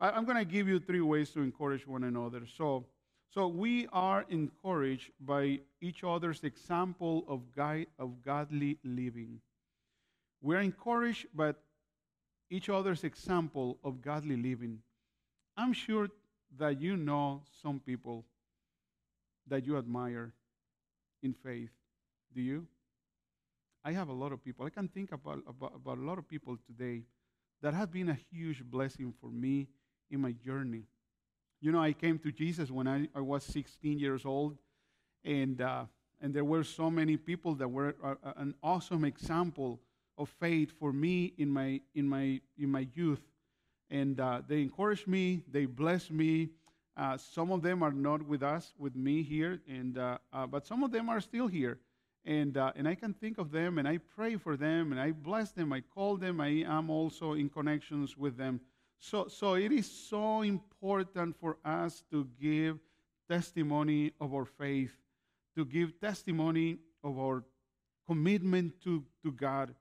I, 0.00 0.18
am 0.18 0.24
going 0.24 0.36
to 0.36 0.44
give 0.44 0.66
you 0.66 0.80
three 0.80 1.00
ways 1.00 1.30
to 1.30 1.40
encourage 1.40 1.86
one 1.86 2.02
another. 2.02 2.42
So, 2.56 2.86
so 3.30 3.46
we 3.46 3.86
are 3.92 4.24
encouraged 4.28 5.10
by 5.20 5.60
each 5.80 6.02
other's 6.02 6.42
example 6.42 7.24
of, 7.28 7.40
guide, 7.54 7.86
of 7.98 8.24
godly 8.24 8.78
living. 8.82 9.40
We're 10.44 10.60
encouraged 10.60 11.28
by 11.34 11.54
each 12.50 12.68
other's 12.68 13.02
example 13.02 13.78
of 13.82 14.02
godly 14.02 14.36
living. 14.36 14.80
I'm 15.56 15.72
sure 15.72 16.10
that 16.58 16.78
you 16.78 16.98
know 16.98 17.40
some 17.62 17.80
people 17.80 18.26
that 19.46 19.64
you 19.64 19.78
admire 19.78 20.34
in 21.22 21.32
faith. 21.32 21.70
Do 22.34 22.42
you? 22.42 22.66
I 23.82 23.92
have 23.92 24.10
a 24.10 24.12
lot 24.12 24.32
of 24.32 24.44
people. 24.44 24.66
I 24.66 24.68
can 24.68 24.86
think 24.86 25.12
about, 25.12 25.38
about, 25.48 25.72
about 25.76 25.96
a 25.96 26.02
lot 26.02 26.18
of 26.18 26.28
people 26.28 26.58
today 26.66 27.04
that 27.62 27.72
have 27.72 27.90
been 27.90 28.10
a 28.10 28.18
huge 28.30 28.62
blessing 28.62 29.14
for 29.18 29.30
me 29.30 29.68
in 30.10 30.20
my 30.20 30.32
journey. 30.32 30.82
You 31.62 31.72
know, 31.72 31.80
I 31.80 31.94
came 31.94 32.18
to 32.18 32.30
Jesus 32.30 32.70
when 32.70 32.86
I, 32.86 33.08
I 33.14 33.20
was 33.22 33.44
16 33.44 33.98
years 33.98 34.26
old, 34.26 34.58
and, 35.24 35.62
uh, 35.62 35.84
and 36.20 36.34
there 36.34 36.44
were 36.44 36.64
so 36.64 36.90
many 36.90 37.16
people 37.16 37.54
that 37.54 37.68
were 37.68 37.96
uh, 38.04 38.32
an 38.36 38.54
awesome 38.62 39.06
example 39.06 39.80
of 40.16 40.28
faith 40.28 40.72
for 40.78 40.92
me 40.92 41.32
in 41.38 41.50
my, 41.50 41.80
in 41.94 42.08
my, 42.08 42.40
in 42.58 42.70
my 42.70 42.86
youth. 42.94 43.20
And 43.90 44.18
uh, 44.20 44.42
they 44.46 44.62
encouraged 44.62 45.06
me, 45.06 45.42
they 45.50 45.66
blessed 45.66 46.10
me. 46.10 46.50
Uh, 46.96 47.16
some 47.16 47.50
of 47.50 47.62
them 47.62 47.82
are 47.82 47.92
not 47.92 48.22
with 48.22 48.42
us, 48.42 48.72
with 48.78 48.94
me 48.94 49.22
here, 49.22 49.60
and, 49.68 49.98
uh, 49.98 50.18
but 50.48 50.66
some 50.66 50.84
of 50.84 50.92
them 50.92 51.08
are 51.08 51.20
still 51.20 51.48
here. 51.48 51.78
And, 52.24 52.56
uh, 52.56 52.72
and 52.74 52.88
I 52.88 52.94
can 52.94 53.12
think 53.12 53.38
of 53.38 53.50
them 53.50 53.78
and 53.78 53.86
I 53.86 53.98
pray 53.98 54.36
for 54.36 54.56
them 54.56 54.92
and 54.92 55.00
I 55.00 55.12
bless 55.12 55.52
them. 55.52 55.72
I 55.72 55.80
call 55.80 56.16
them. 56.16 56.40
I 56.40 56.64
am 56.66 56.88
also 56.88 57.34
in 57.34 57.50
connections 57.50 58.16
with 58.16 58.38
them. 58.38 58.60
So, 58.98 59.28
so 59.28 59.54
it 59.54 59.70
is 59.70 59.90
so 59.90 60.40
important 60.40 61.36
for 61.38 61.58
us 61.64 62.02
to 62.10 62.26
give 62.40 62.78
testimony 63.28 64.12
of 64.20 64.32
our 64.32 64.46
faith, 64.46 64.92
to 65.56 65.66
give 65.66 66.00
testimony 66.00 66.78
of 67.02 67.18
our 67.18 67.44
commitment 68.06 68.80
to, 68.84 69.04
to 69.22 69.32
God. 69.32 69.74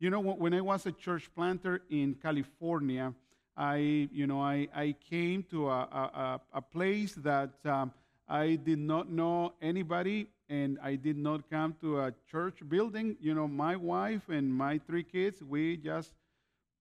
You 0.00 0.08
know, 0.08 0.20
when 0.20 0.54
I 0.54 0.62
was 0.62 0.86
a 0.86 0.92
church 0.92 1.28
planter 1.34 1.82
in 1.90 2.14
California, 2.14 3.12
I, 3.54 4.08
you 4.10 4.26
know, 4.26 4.40
I, 4.40 4.66
I 4.74 4.94
came 5.10 5.42
to 5.50 5.68
a, 5.68 5.80
a, 5.82 6.40
a 6.54 6.62
place 6.62 7.12
that 7.16 7.50
um, 7.66 7.92
I 8.26 8.54
did 8.54 8.78
not 8.78 9.10
know 9.10 9.52
anybody 9.60 10.28
and 10.48 10.78
I 10.82 10.94
did 10.94 11.18
not 11.18 11.50
come 11.50 11.74
to 11.82 12.00
a 12.00 12.14
church 12.30 12.66
building. 12.66 13.18
You 13.20 13.34
know, 13.34 13.46
my 13.46 13.76
wife 13.76 14.30
and 14.30 14.50
my 14.50 14.78
three 14.78 15.02
kids, 15.02 15.42
we 15.42 15.76
just 15.76 16.14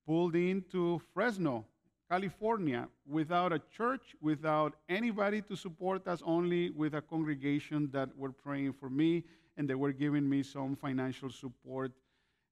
pulled 0.07 0.37
into 0.37 1.01
Fresno, 1.13 1.65
California, 2.09 2.87
without 3.05 3.51
a 3.51 3.59
church, 3.75 4.15
without 4.21 4.75
anybody 4.87 5.41
to 5.41 5.57
support 5.57 6.07
us, 6.07 6.23
only 6.25 6.69
with 6.69 6.93
a 6.93 7.01
congregation 7.01 7.89
that 7.91 8.17
were 8.17 8.31
praying 8.31 8.71
for 8.71 8.89
me 8.89 9.25
and 9.57 9.69
they 9.69 9.75
were 9.75 9.91
giving 9.91 10.27
me 10.29 10.41
some 10.41 10.77
financial 10.77 11.29
support. 11.29 11.91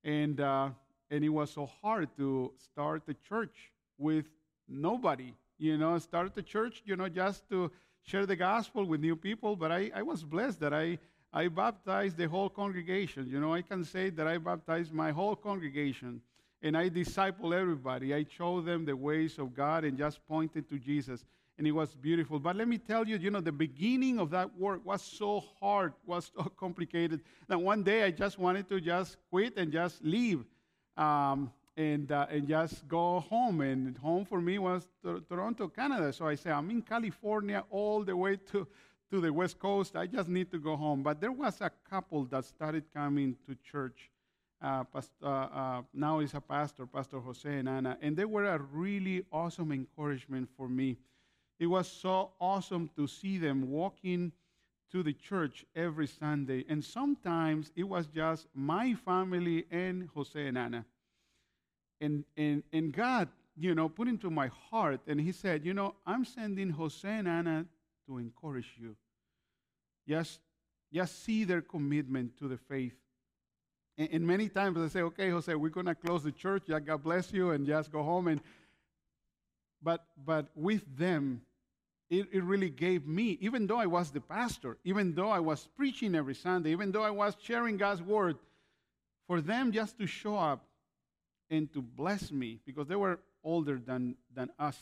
And, 0.03 0.39
uh, 0.39 0.69
and 1.10 1.23
it 1.23 1.29
was 1.29 1.51
so 1.51 1.69
hard 1.81 2.10
to 2.17 2.51
start 2.57 3.03
a 3.07 3.13
church 3.13 3.71
with 3.97 4.25
nobody. 4.67 5.33
You 5.57 5.77
know, 5.77 5.97
start 5.97 6.36
the 6.36 6.43
church, 6.43 6.83
you 6.86 6.95
know, 6.95 7.10
just 7.10 7.49
to 7.49 7.71
share 8.03 8.25
the 8.25 8.36
gospel 8.36 8.86
with 8.86 9.01
new 9.01 9.15
people, 9.15 9.55
but 9.55 9.71
I, 9.71 9.91
I 9.93 10.01
was 10.01 10.23
blessed 10.23 10.60
that 10.62 10.73
I, 10.73 10.97
I 11.33 11.49
baptized 11.49 12.17
the 12.17 12.27
whole 12.27 12.49
congregation. 12.49 13.27
You 13.27 13.39
know, 13.39 13.53
I 13.53 13.62
can 13.62 13.83
say 13.83 14.10
that 14.12 14.27
I 14.27 14.38
baptized 14.38 14.93
my 14.93 15.12
whole 15.12 15.36
congregation 15.36 16.21
and 16.62 16.77
I 16.77 16.89
disciple 16.89 17.53
everybody. 17.53 18.13
I 18.13 18.25
showed 18.29 18.65
them 18.65 18.86
the 18.86 18.95
ways 18.95 19.38
of 19.38 19.53
God 19.53 19.83
and 19.83 19.97
just 19.97 20.25
pointed 20.27 20.69
to 20.69 20.79
Jesus. 20.79 21.25
And 21.58 21.65
it 21.65 21.72
was 21.72 21.96
beautiful. 21.96 22.39
But 22.39 22.56
let 22.56 22.67
me 22.67 22.78
tell 22.78 23.08
you, 23.08 23.17
you 23.17 23.32
know, 23.32 23.41
the 23.41 23.52
beginning 23.52 24.20
of 24.20 24.30
that 24.30 24.56
work 24.58 24.86
was 24.86 25.02
so 25.02 25.43
hard, 25.60 25.93
was 26.06 26.32
so 26.36 26.43
complicated 26.58 27.22
that 27.48 27.60
one 27.60 27.84
day 27.84 28.04
I 28.04 28.12
just 28.12 28.38
wanted 28.38 28.70
to 28.70 28.80
just 28.80 29.17
quit 29.30 29.58
and 29.58 29.72
just 29.72 30.04
leave. 30.04 30.46
Um, 30.96 31.52
and, 31.78 32.12
uh, 32.12 32.26
and 32.30 32.48
just 32.48 32.88
go 32.88 33.20
home. 33.22 33.62
And 33.62 33.96
home 33.98 34.26
for 34.26 34.41
me 34.41 34.58
was 34.60 34.88
to- 35.04 35.24
Toronto, 35.30 35.67
Canada. 35.67 36.12
So 36.12 36.28
I 36.28 36.36
say, 36.36 36.52
I'm 36.52 36.70
in 36.72 36.82
California 36.82 37.63
all 37.70 38.04
the 38.04 38.17
way 38.17 38.38
to, 38.52 38.67
to 39.12 39.22
the 39.22 39.32
West 39.32 39.60
Coast. 39.60 39.96
I 39.96 40.08
just 40.08 40.28
need 40.28 40.52
to 40.52 40.60
go 40.60 40.76
home. 40.76 41.04
But 41.04 41.22
there 41.22 41.32
was 41.32 41.62
a 41.62 41.72
couple 41.89 42.26
that 42.26 42.46
started 42.46 42.84
coming 42.93 43.36
to 43.48 43.56
church. 43.63 44.10
Uh, 44.60 44.84
past, 44.86 45.12
uh, 45.22 45.28
uh, 45.28 45.82
now 45.93 46.17
is 46.17 46.34
a 46.34 46.41
pastor, 46.41 46.88
Pastor 46.88 47.20
Jose 47.20 47.48
and 47.48 47.70
Anna, 47.70 47.96
and 48.02 48.17
they 48.17 48.26
were 48.26 48.46
a 48.46 48.58
really 48.58 49.24
awesome 49.32 49.72
encouragement 49.72 50.50
for 50.58 50.67
me. 50.67 50.98
It 51.60 51.67
was 51.67 51.88
so 51.88 52.32
awesome 52.39 52.89
to 52.96 53.08
see 53.08 53.38
them 53.38 53.72
walking 53.72 54.32
to 54.91 55.04
the 55.04 55.13
church 55.13 55.65
every 55.76 56.08
Sunday, 56.08 56.63
and 56.70 56.84
sometimes 56.84 57.72
it 57.76 57.84
was 57.84 58.08
just 58.08 58.48
my 58.54 58.93
family 58.93 59.65
and 59.72 60.10
Jose 60.13 60.48
and 60.48 60.58
Anna. 60.58 60.86
And, 62.00 62.24
and, 62.38 62.63
and 62.72 62.93
God, 62.93 63.28
you 63.58 63.74
know, 63.76 63.89
put 63.89 64.08
into 64.08 64.30
my 64.30 64.50
heart, 64.70 65.02
and 65.08 65.20
He 65.20 65.32
said, 65.32 65.65
You 65.65 65.74
know, 65.74 65.96
I'm 66.06 66.24
sending 66.24 66.70
Jose 66.70 67.10
and 67.10 67.28
Anna 67.28 67.65
to 68.06 68.17
encourage 68.17 68.72
you. 68.80 68.96
Just, 70.08 70.39
just 70.93 71.24
see 71.24 71.43
their 71.43 71.62
commitment 71.62 72.38
to 72.38 72.48
the 72.48 72.58
faith. 72.58 72.96
And, 73.98 74.10
and 74.12 74.28
many 74.28 74.48
times 74.48 74.78
I 74.80 74.88
say, 74.88 75.02
Okay, 75.02 75.32
Jose, 75.32 75.54
we're 75.54 75.70
going 75.70 75.88
to 75.88 75.96
close 75.96 76.24
the 76.24 76.32
church. 76.32 76.63
God 76.67 77.04
bless 77.04 77.34
you, 77.34 77.50
and 77.50 77.65
just 77.65 77.91
go 77.91 78.04
home. 78.04 78.28
And, 78.28 78.41
but, 79.82 80.06
but 80.24 80.48
with 80.56 80.84
them, 80.98 81.41
it, 82.10 82.28
it, 82.32 82.43
really 82.43 82.70
gave 82.70 83.06
me, 83.06 83.38
even 83.41 83.67
though 83.67 83.80
I 83.80 83.86
was 83.86 84.12
the 84.12 84.22
pastor, 84.22 84.78
even 84.84 85.13
though 85.13 85.30
I 85.30 85.39
was 85.39 85.67
preaching 85.76 86.15
every 86.15 86.36
Sunday, 86.36 86.72
even 86.72 86.91
though 86.91 87.04
I 87.04 87.12
was 87.12 87.36
sharing 87.41 87.78
God's 87.78 88.02
word, 88.02 88.38
for 89.28 89.41
them 89.41 89.72
just 89.72 89.98
to 89.98 90.08
show 90.08 90.38
up 90.38 90.65
and 91.50 91.72
to 91.74 91.82
bless 91.82 92.32
me 92.32 92.60
because 92.65 92.88
they 92.88 92.96
were 92.96 93.20
older 93.43 93.80
than, 93.86 94.15
than 94.34 94.50
us. 94.58 94.78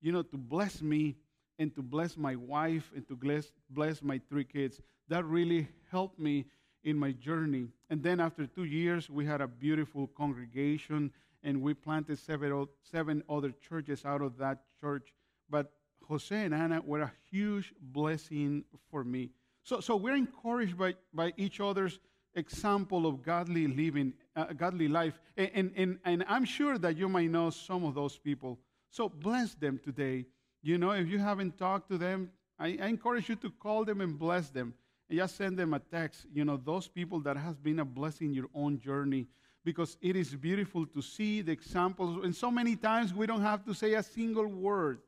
You 0.00 0.12
know, 0.12 0.22
to 0.22 0.36
bless 0.36 0.80
me 0.80 1.16
and 1.58 1.74
to 1.74 1.82
bless 1.82 2.16
my 2.16 2.36
wife 2.36 2.90
and 2.94 3.06
to 3.08 3.16
bless, 3.16 3.50
bless 3.70 4.02
my 4.02 4.20
three 4.28 4.44
kids. 4.44 4.80
That 5.08 5.24
really 5.24 5.68
helped 5.90 6.18
me 6.18 6.46
in 6.84 6.98
my 6.98 7.12
journey. 7.12 7.66
And 7.90 8.02
then 8.02 8.20
after 8.20 8.46
two 8.46 8.64
years, 8.64 9.10
we 9.10 9.26
had 9.26 9.40
a 9.40 9.46
beautiful 9.46 10.06
congregation 10.06 11.10
and 11.42 11.62
we 11.62 11.74
planted 11.74 12.18
several, 12.18 12.68
seven 12.82 13.22
other 13.28 13.52
churches 13.68 14.04
out 14.04 14.22
of 14.22 14.38
that 14.38 14.62
church. 14.80 15.12
But 15.48 15.72
Jose 16.08 16.36
and 16.36 16.54
Anna 16.54 16.80
were 16.84 17.02
a 17.02 17.12
huge 17.30 17.72
blessing 17.80 18.64
for 18.90 19.04
me. 19.04 19.30
So, 19.62 19.80
so 19.80 19.96
we're 19.96 20.14
encouraged 20.14 20.78
by, 20.78 20.94
by 21.12 21.32
each 21.36 21.60
other's 21.60 21.98
example 22.34 23.06
of 23.06 23.22
godly 23.22 23.66
living, 23.66 24.12
uh, 24.36 24.52
godly 24.52 24.88
life. 24.88 25.18
And, 25.36 25.50
and, 25.54 25.72
and, 25.76 25.98
and 26.04 26.24
I'm 26.28 26.44
sure 26.44 26.78
that 26.78 26.96
you 26.96 27.08
might 27.08 27.30
know 27.30 27.50
some 27.50 27.84
of 27.84 27.94
those 27.94 28.16
people. 28.16 28.58
So 28.90 29.08
bless 29.08 29.54
them 29.54 29.80
today. 29.82 30.26
You 30.62 30.78
know, 30.78 30.90
if 30.90 31.08
you 31.08 31.18
haven't 31.18 31.58
talked 31.58 31.90
to 31.90 31.98
them, 31.98 32.30
I, 32.58 32.78
I 32.80 32.86
encourage 32.86 33.28
you 33.28 33.36
to 33.36 33.50
call 33.50 33.84
them 33.84 34.00
and 34.00 34.18
bless 34.18 34.50
them. 34.50 34.74
And 35.08 35.18
just 35.18 35.36
send 35.36 35.56
them 35.56 35.74
a 35.74 35.78
text. 35.78 36.26
You 36.32 36.44
know, 36.44 36.56
those 36.56 36.88
people 36.88 37.20
that 37.20 37.36
has 37.36 37.56
been 37.56 37.80
a 37.80 37.84
blessing 37.84 38.28
in 38.28 38.34
your 38.34 38.48
own 38.54 38.78
journey 38.78 39.26
because 39.64 39.96
it 40.00 40.14
is 40.14 40.34
beautiful 40.34 40.86
to 40.86 41.02
see 41.02 41.42
the 41.42 41.50
examples. 41.50 42.24
And 42.24 42.34
so 42.34 42.50
many 42.52 42.76
times 42.76 43.12
we 43.12 43.26
don't 43.26 43.42
have 43.42 43.64
to 43.64 43.74
say 43.74 43.94
a 43.94 44.02
single 44.02 44.46
word. 44.46 45.00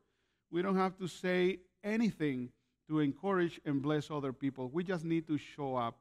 We 0.50 0.62
don't 0.62 0.76
have 0.76 0.96
to 0.98 1.06
say 1.06 1.58
anything 1.84 2.50
to 2.88 3.00
encourage 3.00 3.60
and 3.64 3.82
bless 3.82 4.10
other 4.10 4.32
people. 4.32 4.70
We 4.72 4.82
just 4.82 5.04
need 5.04 5.26
to 5.28 5.38
show 5.38 5.76
up 5.76 5.98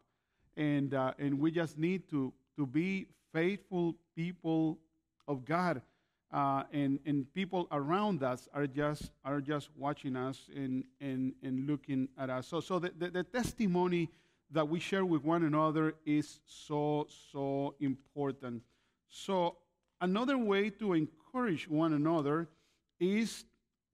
and, 0.56 0.94
uh, 0.94 1.14
and 1.20 1.40
we 1.40 1.52
just 1.52 1.78
need 1.78 2.10
to, 2.10 2.34
to 2.56 2.66
be 2.66 3.08
faithful 3.34 3.96
people 4.16 4.80
of 5.28 5.46
God. 5.46 5.82
Uh, 6.32 6.64
and, 6.74 7.00
and 7.06 7.32
people 7.34 7.68
around 7.72 8.22
us 8.22 8.50
are 8.54 8.68
just, 8.68 9.12
are 9.24 9.40
just 9.40 9.70
watching 9.78 10.16
us 10.16 10.50
and, 10.54 10.84
and, 11.00 11.34
and 11.42 11.68
looking 11.68 12.10
at 12.18 12.30
us. 12.30 12.48
So, 12.48 12.60
so 12.60 12.80
the, 12.80 12.92
the, 12.98 13.10
the 13.10 13.24
testimony 13.24 14.10
that 14.52 14.68
we 14.68 14.80
share 14.80 15.06
with 15.06 15.24
one 15.24 15.44
another 15.44 15.94
is 16.06 16.40
so, 16.46 17.08
so 17.32 17.76
important. 17.80 18.62
So, 19.10 19.58
another 20.02 20.38
way 20.38 20.70
to 20.72 20.94
encourage 20.94 21.68
one 21.70 21.94
another 21.94 22.50
is 23.00 23.46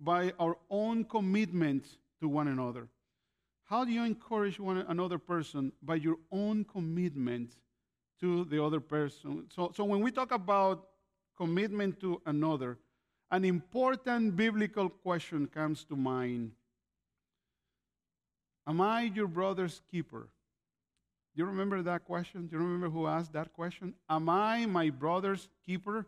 by 0.04 0.34
our 0.40 0.58
own 0.70 1.06
commitment 1.06 1.86
to 2.20 2.28
one 2.28 2.48
another. 2.48 2.88
How 3.66 3.86
do 3.86 3.92
you 3.92 4.04
encourage 4.04 4.60
one 4.60 4.78
another 4.78 5.18
person? 5.18 5.72
By 5.82 5.96
your 5.96 6.18
own 6.32 6.66
commitment 6.66 7.56
to 8.20 8.46
the 8.46 8.64
other 8.64 8.80
person. 8.80 9.46
So, 9.54 9.72
so 9.76 9.84
when 9.84 10.02
we 10.02 10.12
talk 10.12 10.32
about 10.32 10.88
commitment 11.38 12.00
to 12.02 12.22
another, 12.26 12.78
an 13.32 13.46
important 13.46 14.36
biblical 14.36 14.90
question 14.90 15.48
comes 15.48 15.84
to 15.86 15.96
mind 15.96 16.52
Am 18.66 18.80
I 18.80 19.04
your 19.04 19.28
brother's 19.28 19.82
keeper? 19.92 20.30
Do 21.36 21.42
you 21.42 21.46
remember 21.46 21.82
that 21.82 22.06
question? 22.06 22.48
Do 22.48 22.56
you 22.56 22.62
remember 22.64 22.90
who 22.90 23.08
asked 23.08 23.34
that 23.34 23.52
question? 23.54 23.94
Am 24.10 24.30
I 24.30 24.66
my 24.68 24.90
brother's 24.90 25.50
keeper? 25.66 26.06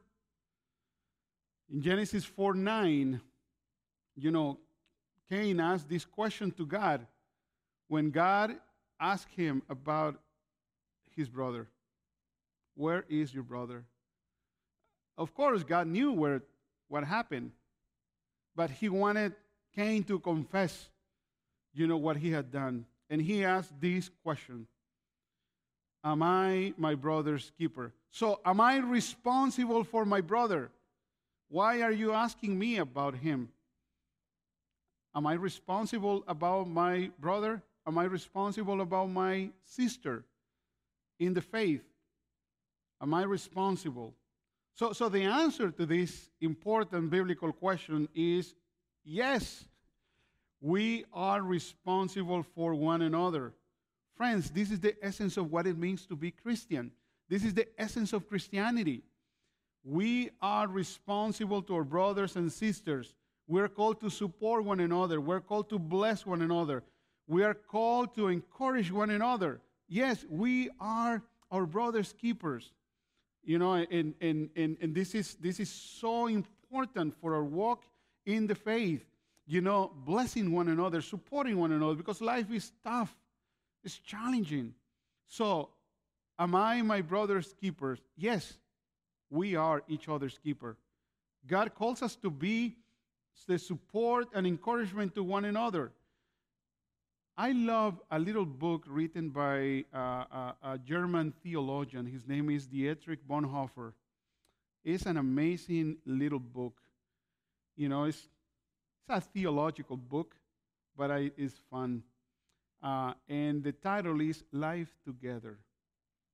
In 1.70 1.82
Genesis 1.82 2.24
4 2.24 2.54
9, 2.54 3.20
you 4.16 4.32
know, 4.32 4.58
Cain 5.30 5.60
asked 5.60 5.90
this 5.90 6.06
question 6.06 6.52
to 6.52 6.66
God 6.66 7.06
when 7.88 8.12
God 8.12 8.56
asked 9.00 9.30
him 9.36 9.62
about 9.70 10.16
his 11.16 11.30
brother. 11.30 11.68
Where 12.76 13.06
is 13.10 13.34
your 13.34 13.44
brother? 13.44 13.86
Of 15.18 15.34
course, 15.34 15.64
God 15.64 15.88
knew 15.88 16.12
where, 16.12 16.42
what 16.88 17.04
happened, 17.04 17.52
but 18.56 18.70
he 18.70 18.90
wanted 18.90 19.34
Cain 19.76 20.04
to 20.06 20.20
confess, 20.20 20.90
you 21.74 21.88
know, 21.88 21.98
what 21.98 22.18
he 22.18 22.32
had 22.32 22.52
done. 22.52 22.86
And 23.10 23.22
he 23.22 23.44
asked 23.44 23.72
this 23.80 24.10
question 24.24 24.68
Am 26.04 26.22
I 26.22 26.74
my 26.78 26.96
brother's 26.96 27.52
keeper? 27.58 27.94
So, 28.12 28.40
am 28.46 28.62
I 28.62 28.78
responsible 28.78 29.84
for 29.84 30.06
my 30.06 30.22
brother? 30.22 30.72
Why 31.50 31.82
are 31.82 31.92
you 31.92 32.12
asking 32.14 32.58
me 32.58 32.78
about 32.78 33.16
him? 33.16 33.50
Am 35.16 35.26
I 35.26 35.34
responsible 35.34 36.24
about 36.28 36.68
my 36.68 37.10
brother? 37.20 37.64
Am 37.88 37.98
I 37.98 38.04
responsible 38.04 38.82
about 38.82 39.10
my 39.10 39.50
sister 39.64 40.26
in 41.20 41.34
the 41.34 41.42
faith? 41.42 41.84
Am 43.02 43.14
I 43.14 43.24
responsible? 43.24 44.14
So, 44.74 44.92
so 44.92 45.08
the 45.08 45.22
answer 45.22 45.72
to 45.72 45.86
this 45.86 46.30
important 46.42 47.10
biblical 47.10 47.54
question 47.54 48.10
is 48.14 48.56
yes, 49.06 49.64
we 50.60 51.06
are 51.14 51.42
responsible 51.42 52.44
for 52.44 52.76
one 52.76 53.02
another. 53.02 53.54
Friends, 54.18 54.50
this 54.50 54.72
is 54.72 54.82
the 54.82 54.96
essence 55.02 55.38
of 55.38 55.52
what 55.52 55.68
it 55.68 55.78
means 55.78 56.06
to 56.08 56.16
be 56.16 56.32
Christian. 56.32 56.92
This 57.30 57.46
is 57.46 57.54
the 57.54 57.68
essence 57.80 58.12
of 58.12 58.28
Christianity. 58.28 59.04
We 59.84 60.32
are 60.42 60.68
responsible 60.68 61.62
to 61.64 61.76
our 61.76 61.84
brothers 61.84 62.36
and 62.36 62.52
sisters 62.52 63.14
we're 63.48 63.68
called 63.68 64.00
to 64.02 64.10
support 64.10 64.64
one 64.64 64.80
another. 64.80 65.22
We're 65.22 65.42
called 65.42 65.70
to 65.70 65.80
bless 65.80 66.26
one 66.26 66.42
another. 66.42 66.84
We 67.28 67.44
are 67.44 67.54
called 67.54 68.16
to 68.16 68.28
encourage 68.28 68.92
one 68.92 69.10
another. 69.10 69.62
Yes, 69.88 70.26
we 70.30 70.70
are 70.80 71.22
our 71.52 71.66
brother's 71.66 72.14
keepers. 72.14 72.72
You 73.44 73.60
know, 73.60 73.74
and, 73.74 74.16
and, 74.22 74.50
and, 74.56 74.78
and 74.82 74.96
this, 74.96 75.14
is, 75.14 75.36
this 75.36 75.60
is 75.60 75.70
so 75.70 76.26
important 76.28 77.14
for 77.22 77.36
our 77.36 77.44
walk 77.44 77.84
in 78.26 78.48
the 78.48 78.56
faith. 78.56 79.06
You 79.46 79.62
know, 79.62 79.92
blessing 80.06 80.52
one 80.52 80.68
another, 80.70 81.02
supporting 81.02 81.60
one 81.60 81.72
another, 81.72 81.94
because 81.94 82.22
life 82.22 82.52
is 82.52 82.72
tough, 82.84 83.16
it's 83.84 84.00
challenging. 84.00 84.74
So, 85.28 85.70
am 86.40 86.56
I 86.56 86.82
my 86.82 87.02
brother's 87.02 87.54
keepers? 87.62 88.00
Yes, 88.18 88.58
we 89.30 89.56
are 89.56 89.84
each 89.88 90.10
other's 90.10 90.40
keeper. 90.40 90.78
God 91.46 91.76
calls 91.76 92.02
us 92.02 92.16
to 92.18 92.32
be 92.32 92.76
the 93.44 93.60
support 93.60 94.28
and 94.34 94.48
encouragement 94.48 95.14
to 95.16 95.24
one 95.24 95.46
another. 95.46 95.92
I 97.38 97.52
love 97.52 98.00
a 98.10 98.18
little 98.18 98.46
book 98.46 98.86
written 98.88 99.30
by 99.30 99.84
uh, 99.94 99.98
a, 100.00 100.56
a, 100.64 100.78
German 100.78 101.34
theologian. 101.44 102.06
His 102.06 102.26
name 102.26 102.50
is 102.50 102.66
Dietrich 102.66 103.28
Bonhoeffer. 103.28 103.92
It's 104.86 105.06
an 105.06 105.18
amazing 105.18 105.98
little 106.06 106.40
book. 106.40 106.78
You 107.76 107.90
know, 107.90 108.06
it's, 108.06 108.20
it's 108.20 109.10
a 109.10 109.20
theological 109.20 109.98
book, 109.98 110.34
but 110.96 111.12
I, 111.12 111.32
it's 111.36 111.56
fun. 111.70 112.04
Uh, 112.82 113.14
and 113.28 113.62
the 113.64 113.74
title 113.74 114.22
is 114.22 114.44
Life 114.54 114.96
Together. 115.04 115.58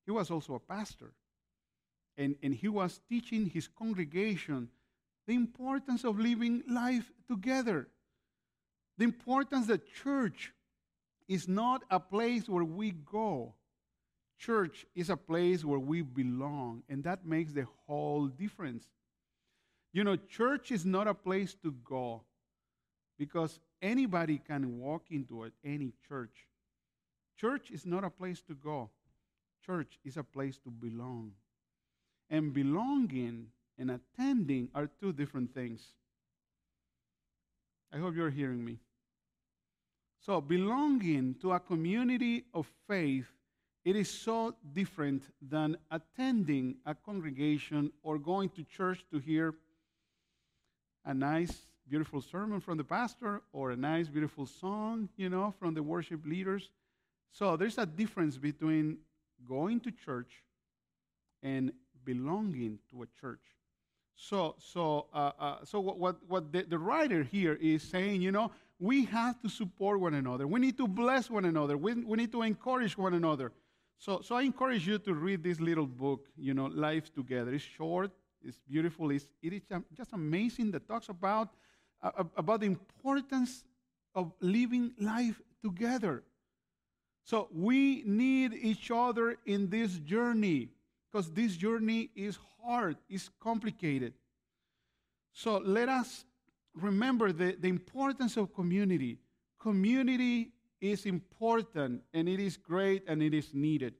He 0.05 0.11
was 0.11 0.29
also 0.29 0.53
a 0.53 0.59
pastor. 0.59 1.13
And, 2.15 2.35
and 2.43 2.53
he 2.53 2.67
was 2.67 2.99
teaching 3.09 3.47
his 3.47 3.67
congregation 3.67 4.69
the 5.27 5.35
importance 5.35 6.03
of 6.03 6.19
living 6.19 6.63
life 6.69 7.11
together. 7.27 7.87
The 8.97 9.03
importance 9.03 9.67
that 9.67 9.91
church 9.93 10.51
is 11.27 11.47
not 11.47 11.83
a 11.89 11.99
place 11.99 12.49
where 12.49 12.63
we 12.63 12.91
go. 12.91 13.53
Church 14.37 14.85
is 14.95 15.09
a 15.09 15.17
place 15.17 15.63
where 15.63 15.79
we 15.79 16.01
belong, 16.01 16.83
and 16.89 17.03
that 17.03 17.25
makes 17.25 17.53
the 17.53 17.67
whole 17.85 18.27
difference. 18.27 18.87
You 19.93 20.03
know, 20.03 20.15
church 20.15 20.71
is 20.71 20.85
not 20.85 21.07
a 21.07 21.13
place 21.13 21.55
to 21.63 21.71
go 21.83 22.23
because 23.17 23.59
anybody 23.81 24.39
can 24.39 24.79
walk 24.79 25.03
into 25.11 25.43
it, 25.43 25.53
any 25.63 25.93
church. 26.07 26.47
Church 27.37 27.71
is 27.71 27.85
not 27.85 28.03
a 28.03 28.09
place 28.09 28.41
to 28.43 28.55
go. 28.55 28.89
Church 29.65 29.99
is 30.03 30.17
a 30.17 30.23
place 30.23 30.57
to 30.59 30.71
belong. 30.71 31.31
And 32.29 32.53
belonging 32.53 33.47
and 33.81 33.89
attending 33.89 34.69
are 34.75 34.87
two 34.99 35.11
different 35.11 35.53
things. 35.55 35.81
I 37.91 37.97
hope 37.97 38.15
you're 38.15 38.29
hearing 38.29 38.63
me. 38.63 38.77
So, 40.19 40.39
belonging 40.39 41.35
to 41.41 41.53
a 41.53 41.59
community 41.59 42.45
of 42.53 42.67
faith, 42.87 43.25
it 43.83 43.95
is 43.95 44.07
so 44.07 44.53
different 44.71 45.23
than 45.41 45.77
attending 45.89 46.75
a 46.85 46.93
congregation 46.93 47.91
or 48.03 48.19
going 48.19 48.49
to 48.49 48.63
church 48.63 49.03
to 49.09 49.17
hear 49.17 49.55
a 51.03 51.13
nice, 51.15 51.65
beautiful 51.89 52.21
sermon 52.21 52.59
from 52.59 52.77
the 52.77 52.83
pastor 52.83 53.41
or 53.51 53.71
a 53.71 53.75
nice, 53.75 54.07
beautiful 54.07 54.45
song, 54.45 55.09
you 55.17 55.27
know, 55.27 55.55
from 55.59 55.73
the 55.73 55.81
worship 55.81 56.23
leaders. 56.23 56.69
So, 57.31 57.57
there's 57.57 57.79
a 57.79 57.87
difference 57.87 58.37
between 58.37 58.99
going 59.43 59.79
to 59.79 59.91
church 59.91 60.43
and 61.41 61.71
belonging 62.05 62.77
to 62.91 63.01
a 63.01 63.07
church. 63.19 63.41
So, 64.23 64.55
so, 64.59 65.07
uh, 65.15 65.31
uh, 65.39 65.55
so 65.63 65.79
what, 65.79 65.97
what, 65.97 66.17
what 66.27 66.51
the, 66.51 66.61
the 66.61 66.77
writer 66.77 67.23
here 67.23 67.57
is 67.59 67.81
saying, 67.81 68.21
you 68.21 68.31
know, 68.31 68.51
we 68.79 69.05
have 69.05 69.41
to 69.41 69.49
support 69.49 69.99
one 69.99 70.13
another. 70.13 70.45
We 70.45 70.59
need 70.59 70.77
to 70.77 70.87
bless 70.87 71.27
one 71.27 71.45
another. 71.45 71.75
We, 71.75 71.95
we 71.95 72.17
need 72.17 72.31
to 72.33 72.43
encourage 72.43 72.95
one 72.95 73.15
another. 73.15 73.51
So, 73.97 74.21
so 74.23 74.35
I 74.35 74.43
encourage 74.43 74.87
you 74.87 74.99
to 74.99 75.15
read 75.15 75.43
this 75.43 75.59
little 75.59 75.87
book, 75.87 76.27
you 76.37 76.53
know, 76.53 76.67
Life 76.67 77.11
Together. 77.11 77.51
It's 77.51 77.63
short, 77.63 78.11
it's 78.43 78.59
beautiful, 78.69 79.09
it's, 79.09 79.27
it 79.41 79.53
is 79.53 79.63
just 79.97 80.13
amazing 80.13 80.69
that 80.71 80.87
talks 80.87 81.09
about, 81.09 81.49
uh, 82.03 82.23
about 82.37 82.59
the 82.59 82.67
importance 82.67 83.63
of 84.13 84.31
living 84.39 84.93
life 84.99 85.41
together. 85.63 86.23
So 87.23 87.47
we 87.51 88.03
need 88.05 88.53
each 88.53 88.91
other 88.91 89.37
in 89.47 89.69
this 89.71 89.97
journey. 89.97 90.69
Because 91.11 91.31
this 91.31 91.55
journey 91.55 92.09
is 92.15 92.37
hard, 92.63 92.97
it's 93.09 93.29
complicated. 93.39 94.13
So 95.33 95.57
let 95.57 95.89
us 95.89 96.25
remember 96.73 97.31
the, 97.31 97.55
the 97.59 97.67
importance 97.67 98.37
of 98.37 98.53
community. 98.53 99.17
Community 99.59 100.51
is 100.79 101.05
important 101.05 102.01
and 102.13 102.29
it 102.29 102.39
is 102.39 102.57
great 102.57 103.03
and 103.07 103.21
it 103.21 103.33
is 103.33 103.53
needed. 103.53 103.93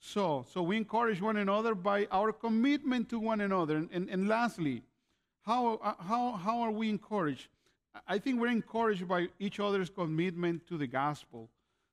So, 0.00 0.46
so 0.52 0.62
we 0.62 0.76
encourage 0.76 1.20
one 1.20 1.36
another 1.36 1.74
by 1.74 2.06
our 2.12 2.32
commitment 2.32 3.08
to 3.10 3.18
one 3.18 3.40
another. 3.40 3.76
And, 3.76 3.88
and, 3.92 4.08
and 4.08 4.28
lastly, 4.28 4.82
how, 5.42 5.74
uh, 5.82 5.94
how, 5.98 6.32
how 6.32 6.60
are 6.60 6.70
we 6.70 6.88
encouraged? 6.88 7.48
I 8.06 8.18
think 8.18 8.40
we're 8.40 8.48
encouraged 8.48 9.08
by 9.08 9.28
each 9.40 9.58
other's 9.58 9.90
commitment 9.90 10.66
to 10.68 10.78
the 10.78 10.86
gospel. 10.86 11.50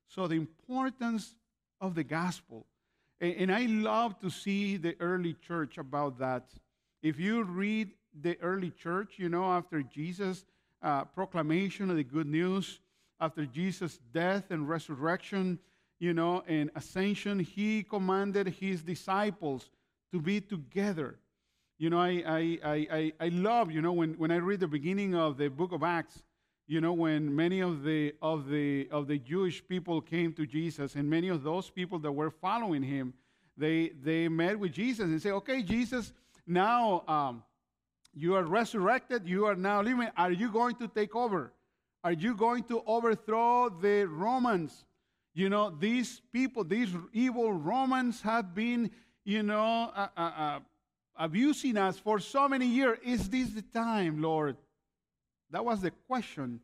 So, 0.08 0.28
the 0.28 0.36
importance 0.36 1.34
of 1.80 1.96
the 1.96 2.04
gospel. 2.04 2.64
And, 3.20 3.50
I 3.50 3.66
love 3.66 4.18
to 4.20 4.30
see 4.30 4.76
the 4.76 4.94
early 5.00 5.34
church 5.34 5.78
about 5.78 6.18
that. 6.18 6.50
If 7.02 7.18
you 7.18 7.44
read 7.44 7.92
the 8.20 8.38
early 8.42 8.70
church, 8.70 9.14
you 9.16 9.28
know, 9.28 9.44
after 9.44 9.82
Jesus' 9.82 10.44
uh, 10.82 11.04
proclamation 11.04 11.90
of 11.90 11.96
the 11.96 12.04
good 12.04 12.26
news, 12.26 12.80
after 13.20 13.46
Jesus' 13.46 13.98
death 14.12 14.50
and 14.50 14.68
resurrection, 14.68 15.58
you 15.98 16.12
know, 16.12 16.42
and 16.46 16.70
ascension, 16.74 17.38
he 17.38 17.82
commanded 17.82 18.48
his 18.48 18.82
disciples 18.82 19.70
to 20.12 20.20
be 20.20 20.40
together. 20.40 21.18
You 21.78 21.90
know, 21.90 21.98
I, 21.98 22.22
I, 22.26 22.86
I, 22.92 23.12
I 23.18 23.28
love, 23.28 23.70
you 23.70 23.80
know, 23.80 23.92
when, 23.92 24.14
when 24.14 24.30
I 24.30 24.36
read 24.36 24.60
the 24.60 24.68
beginning 24.68 25.14
of 25.14 25.38
the 25.38 25.48
book 25.48 25.72
of 25.72 25.82
Acts, 25.82 26.22
you 26.66 26.80
know, 26.80 26.92
when 26.92 27.34
many 27.34 27.60
of 27.60 27.84
the, 27.84 28.14
of, 28.20 28.48
the, 28.48 28.88
of 28.90 29.06
the 29.06 29.18
Jewish 29.18 29.66
people 29.66 30.00
came 30.00 30.32
to 30.32 30.46
Jesus, 30.46 30.96
and 30.96 31.08
many 31.08 31.28
of 31.28 31.42
those 31.42 31.70
people 31.70 31.98
that 32.00 32.10
were 32.10 32.30
following 32.30 32.82
him, 32.82 33.14
they, 33.56 33.92
they 34.02 34.28
met 34.28 34.58
with 34.58 34.72
Jesus 34.72 35.04
and 35.04 35.22
say, 35.22 35.30
okay, 35.30 35.62
Jesus, 35.62 36.12
now 36.46 37.04
um, 37.06 37.44
you 38.14 38.34
are 38.34 38.42
resurrected, 38.42 39.28
you 39.28 39.46
are 39.46 39.54
now 39.54 39.80
living. 39.80 40.08
Are 40.16 40.32
you 40.32 40.50
going 40.50 40.74
to 40.76 40.88
take 40.88 41.14
over? 41.14 41.52
Are 42.02 42.12
you 42.12 42.34
going 42.34 42.64
to 42.64 42.82
overthrow 42.86 43.68
the 43.68 44.06
Romans? 44.06 44.84
You 45.34 45.48
know, 45.48 45.70
these 45.70 46.20
people, 46.32 46.64
these 46.64 46.88
evil 47.12 47.52
Romans 47.52 48.22
have 48.22 48.54
been, 48.54 48.90
you 49.24 49.42
know, 49.42 49.92
uh, 49.94 50.08
uh, 50.16 50.20
uh, 50.20 50.60
abusing 51.16 51.76
us 51.76 51.98
for 51.98 52.18
so 52.18 52.48
many 52.48 52.66
years. 52.66 52.98
Is 53.04 53.28
this 53.28 53.50
the 53.50 53.62
time, 53.62 54.20
Lord? 54.20 54.56
That 55.50 55.64
was 55.64 55.80
the 55.80 55.92
question 56.06 56.60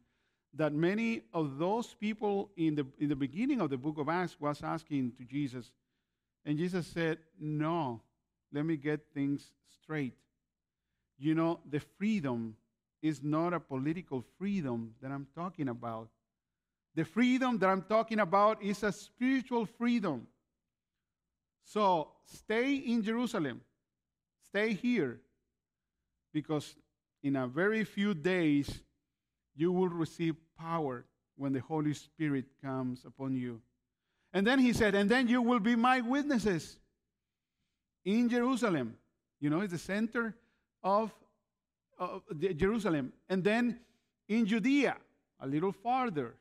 that 0.55 0.73
many 0.73 1.23
of 1.33 1.59
those 1.59 1.95
people 1.95 2.51
in 2.57 2.75
the, 2.75 2.87
in 2.99 3.09
the 3.09 3.16
beginning 3.16 3.61
of 3.61 3.71
the 3.71 3.77
book 3.77 3.99
of 3.99 4.09
Acts 4.09 4.37
was 4.40 4.62
asking 4.62 5.12
to 5.18 5.25
Jesus. 5.25 5.71
And 6.45 6.59
Jesus 6.59 6.87
said, 6.87 7.18
No, 7.40 8.01
let 8.53 8.64
me 8.64 8.77
get 8.77 9.01
things 9.14 9.53
straight. 9.83 10.14
You 11.18 11.35
know, 11.35 11.61
the 11.71 11.81
freedom 11.99 12.57
is 13.01 13.23
not 13.23 13.53
a 13.53 13.61
political 13.61 14.25
freedom 14.38 14.95
that 15.01 15.11
I'm 15.11 15.27
talking 15.35 15.68
about. 15.68 16.09
The 16.95 17.05
freedom 17.05 17.59
that 17.59 17.68
I'm 17.68 17.83
talking 17.83 18.21
about 18.21 18.62
is 18.62 18.83
a 18.83 18.92
spiritual 18.92 19.66
freedom. 19.66 20.27
So 21.64 22.09
stay 22.25 22.75
in 22.75 23.03
Jerusalem. 23.03 23.61
Stay 24.49 24.75
here. 24.75 25.21
Because 26.33 26.75
in 27.22 27.37
a 27.37 27.46
very 27.46 27.85
few 27.85 28.14
days, 28.14 28.80
you 29.54 29.72
will 29.72 29.88
receive 29.88 30.35
power 30.58 31.04
when 31.37 31.52
the 31.52 31.61
Holy 31.61 31.94
Spirit 31.94 32.46
comes 32.62 33.04
upon 33.04 33.35
you. 33.35 33.61
And 34.32 34.46
then 34.46 34.58
he 34.58 34.72
said, 34.72 34.94
and 34.94 35.11
then 35.11 35.28
you 35.28 35.42
will 35.42 35.61
be 35.61 35.76
my 35.76 36.00
witnesses 36.00 36.78
in 38.04 38.28
Jerusalem. 38.28 38.96
You 39.40 39.50
know, 39.50 39.61
it's 39.61 39.72
the 39.72 39.78
center 39.78 40.35
of, 40.82 41.12
of 41.98 42.22
Jerusalem. 42.56 43.12
And 43.28 43.44
then 43.44 43.78
in 44.28 44.46
Judea, 44.46 44.96
a 45.40 45.46
little 45.46 45.72
farther 45.72 46.35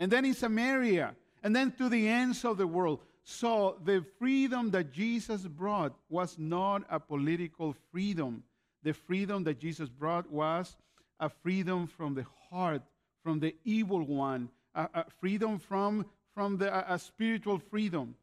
and 0.00 0.10
then 0.10 0.24
in 0.24 0.34
Samaria, 0.34 1.14
and 1.42 1.54
then 1.54 1.70
to 1.72 1.88
the 1.88 2.08
ends 2.08 2.44
of 2.44 2.56
the 2.56 2.66
world. 2.66 3.00
So 3.22 3.78
the 3.84 4.04
freedom 4.18 4.70
that 4.72 4.92
Jesus 4.92 5.42
brought 5.42 5.94
was 6.08 6.36
not 6.38 6.82
a 6.90 6.98
political 6.98 7.74
freedom. 7.90 8.42
The 8.84 8.92
freedom 8.92 9.42
that 9.44 9.58
Jesus 9.58 9.88
brought 9.88 10.30
was 10.30 10.76
a 11.18 11.28
freedom 11.28 11.88
from 11.88 12.14
the 12.14 12.24
heart, 12.50 12.82
from 13.24 13.40
the 13.40 13.56
evil 13.64 14.02
one, 14.06 14.50
a, 14.74 14.88
a 14.94 15.04
freedom 15.20 15.58
from, 15.58 16.06
from 16.34 16.58
the, 16.58 16.72
a, 16.72 16.94
a 16.94 16.98
spiritual 16.98 17.58
freedom. 17.58 18.14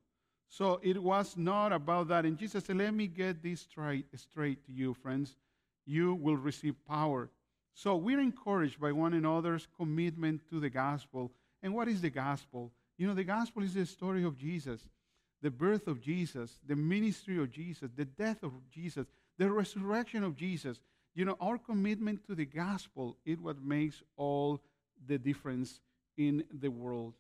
So 0.48 0.80
it 0.82 1.02
was 1.02 1.36
not 1.36 1.74
about 1.74 2.08
that. 2.08 2.26
And 2.26 2.38
Jesus 2.38 2.64
said, 2.64 2.78
Let 2.78 2.94
me 2.94 3.08
get 3.08 3.44
this 3.44 3.62
straight, 3.62 4.06
straight 4.16 4.66
to 4.68 4.72
you, 4.72 4.94
friends. 4.94 5.36
You 5.86 6.14
will 6.16 6.38
receive 6.38 6.76
power. 6.88 7.30
So 7.74 7.98
we're 7.98 8.20
encouraged 8.20 8.80
by 8.80 8.94
one 8.94 9.14
another's 9.14 9.68
commitment 9.78 10.42
to 10.50 10.60
the 10.60 10.70
gospel 10.70 11.32
and 11.64 11.74
what 11.74 11.88
is 11.88 12.02
the 12.02 12.10
gospel? 12.10 12.72
You 12.98 13.08
know, 13.08 13.14
the 13.14 13.24
gospel 13.24 13.64
is 13.64 13.74
the 13.74 13.86
story 13.86 14.24
of 14.24 14.38
Jesus, 14.38 14.82
the 15.42 15.52
birth 15.52 15.88
of 15.88 16.02
Jesus, 16.02 16.60
the 16.68 16.76
ministry 16.76 17.38
of 17.40 17.52
Jesus, 17.52 17.90
the 17.96 18.06
death 18.06 18.44
of 18.44 18.54
Jesus, 18.70 19.08
the 19.42 19.52
resurrection 19.52 20.24
of 20.24 20.36
Jesus. 20.36 20.80
You 21.16 21.26
know, 21.26 21.36
our 21.42 21.58
commitment 21.58 22.28
to 22.28 22.36
the 22.36 22.46
gospel 22.46 23.18
is 23.26 23.40
what 23.40 23.60
makes 23.60 24.04
all 24.16 24.62
the 25.08 25.18
difference 25.18 25.80
in 26.16 26.44
the 26.54 26.70
world. 26.70 27.16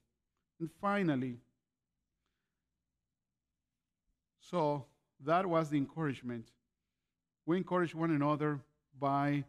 And 0.60 0.70
finally, 0.80 1.38
so 4.40 4.86
that 5.26 5.48
was 5.48 5.72
the 5.72 5.78
encouragement. 5.78 6.46
We 7.48 7.58
encourage 7.58 7.96
one 7.96 8.12
another 8.12 8.60
by 9.00 9.44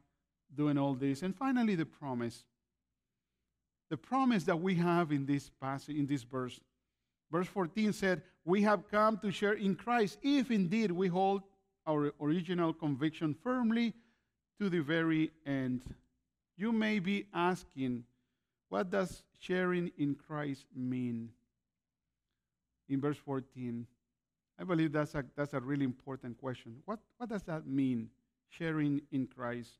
doing 0.55 0.79
all 0.79 0.95
this. 0.95 1.21
And 1.21 1.37
finally, 1.37 1.75
the 1.75 1.85
promise 1.85 2.43
the 3.91 3.99
promise 3.99 4.45
that 4.45 4.59
we 4.59 4.75
have 4.77 5.13
in 5.13 5.27
this 5.27 5.51
passage, 5.61 5.97
in 5.97 6.07
this 6.07 6.23
verse. 6.23 6.59
Verse 7.31 7.47
14 7.49 7.93
said, 7.93 8.23
We 8.47 8.63
have 8.63 8.91
come 8.91 9.19
to 9.19 9.31
share 9.31 9.53
in 9.53 9.75
Christ 9.75 10.17
if 10.23 10.51
indeed 10.51 10.91
we 10.91 11.09
hold 11.09 11.43
our 11.87 12.13
original 12.21 12.73
conviction 12.73 13.35
firmly 13.43 13.95
to 14.59 14.69
the 14.69 14.81
very 14.81 15.31
end. 15.47 15.83
You 16.57 16.73
may 16.73 16.99
be 16.99 17.27
asking, 17.35 18.05
what 18.69 18.91
does 18.91 19.23
sharing 19.41 19.91
in 19.99 20.15
Christ 20.15 20.67
mean? 20.75 21.31
In 22.89 23.01
verse 23.01 23.17
14, 23.19 23.87
I 24.59 24.65
believe 24.65 24.93
that's 24.93 25.15
a, 25.15 25.25
that's 25.35 25.55
a 25.55 25.61
really 25.61 25.85
important 25.85 26.39
question. 26.39 26.77
What, 26.85 27.01
what 27.17 27.29
does 27.29 27.43
that 27.45 27.67
mean, 27.67 28.11
sharing 28.49 29.03
in 29.11 29.27
Christ? 29.27 29.71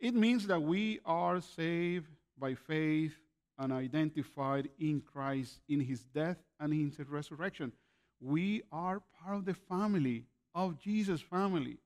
It 0.00 0.14
means 0.14 0.46
that 0.48 0.60
we 0.60 0.98
are 1.04 1.40
saved 1.40 2.08
by 2.38 2.54
faith 2.54 3.14
and 3.58 3.72
identified 3.72 4.68
in 4.80 5.00
Christ 5.00 5.60
in 5.68 5.80
his 5.80 6.02
death 6.02 6.38
and 6.58 6.72
in 6.72 6.90
his 6.90 7.08
resurrection. 7.08 7.72
We 8.20 8.62
are 8.72 9.02
part 9.22 9.36
of 9.36 9.44
the 9.44 9.54
family, 9.54 10.24
of 10.54 10.78
Jesus' 10.78 11.20
family. 11.20 11.78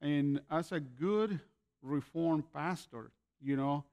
And 0.00 0.40
as 0.50 0.72
a 0.72 0.80
good 0.80 1.40
Reformed 1.82 2.44
pastor, 2.52 3.10
you 3.40 3.56
know, 3.56 3.84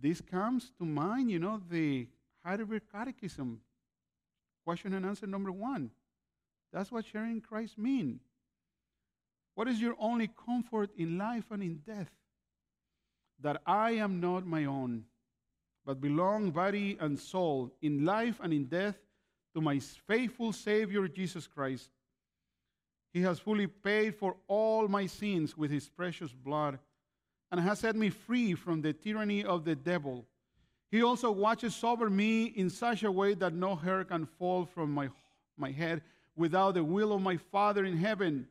this 0.00 0.20
comes 0.20 0.72
to 0.78 0.84
mind, 0.84 1.30
you 1.30 1.38
know, 1.38 1.60
the 1.70 2.08
Heidelberg 2.44 2.82
Catechism, 2.92 3.60
question 4.64 4.94
and 4.94 5.06
answer 5.06 5.26
number 5.26 5.52
one. 5.52 5.90
That's 6.72 6.90
what 6.90 7.06
sharing 7.06 7.40
Christ 7.40 7.78
means. 7.78 8.20
What 9.54 9.68
is 9.68 9.80
your 9.80 9.94
only 9.98 10.28
comfort 10.28 10.90
in 10.96 11.16
life 11.16 11.44
and 11.50 11.62
in 11.62 11.82
death? 11.86 12.10
That 13.40 13.62
I 13.64 13.92
am 13.92 14.20
not 14.20 14.46
my 14.46 14.64
own 14.64 15.04
but 15.86 16.00
belong 16.00 16.50
body 16.50 16.98
and 17.00 17.16
soul 17.18 17.72
in 17.80 18.04
life 18.04 18.40
and 18.42 18.52
in 18.52 18.64
death 18.64 18.96
to 19.54 19.60
my 19.60 19.78
faithful 19.78 20.52
Savior 20.52 21.06
Jesus 21.06 21.46
Christ. 21.46 21.88
He 23.16 23.22
has 23.22 23.38
fully 23.38 23.66
paid 23.66 24.14
for 24.14 24.36
all 24.46 24.88
my 24.88 25.06
sins 25.06 25.56
with 25.56 25.70
his 25.70 25.88
precious 25.88 26.30
blood 26.32 26.78
and 27.50 27.58
has 27.58 27.78
set 27.78 27.96
me 27.96 28.10
free 28.10 28.52
from 28.52 28.82
the 28.82 28.92
tyranny 28.92 29.42
of 29.42 29.64
the 29.64 29.74
devil. 29.74 30.26
He 30.90 31.02
also 31.02 31.30
watches 31.30 31.82
over 31.82 32.10
me 32.10 32.44
in 32.44 32.68
such 32.68 33.04
a 33.04 33.10
way 33.10 33.32
that 33.32 33.54
no 33.54 33.74
hair 33.74 34.04
can 34.04 34.26
fall 34.26 34.66
from 34.66 34.92
my, 34.92 35.08
my 35.56 35.70
head 35.70 36.02
without 36.36 36.74
the 36.74 36.84
will 36.84 37.14
of 37.14 37.22
my 37.22 37.38
Father 37.38 37.86
in 37.86 37.96
heaven. 37.96 38.48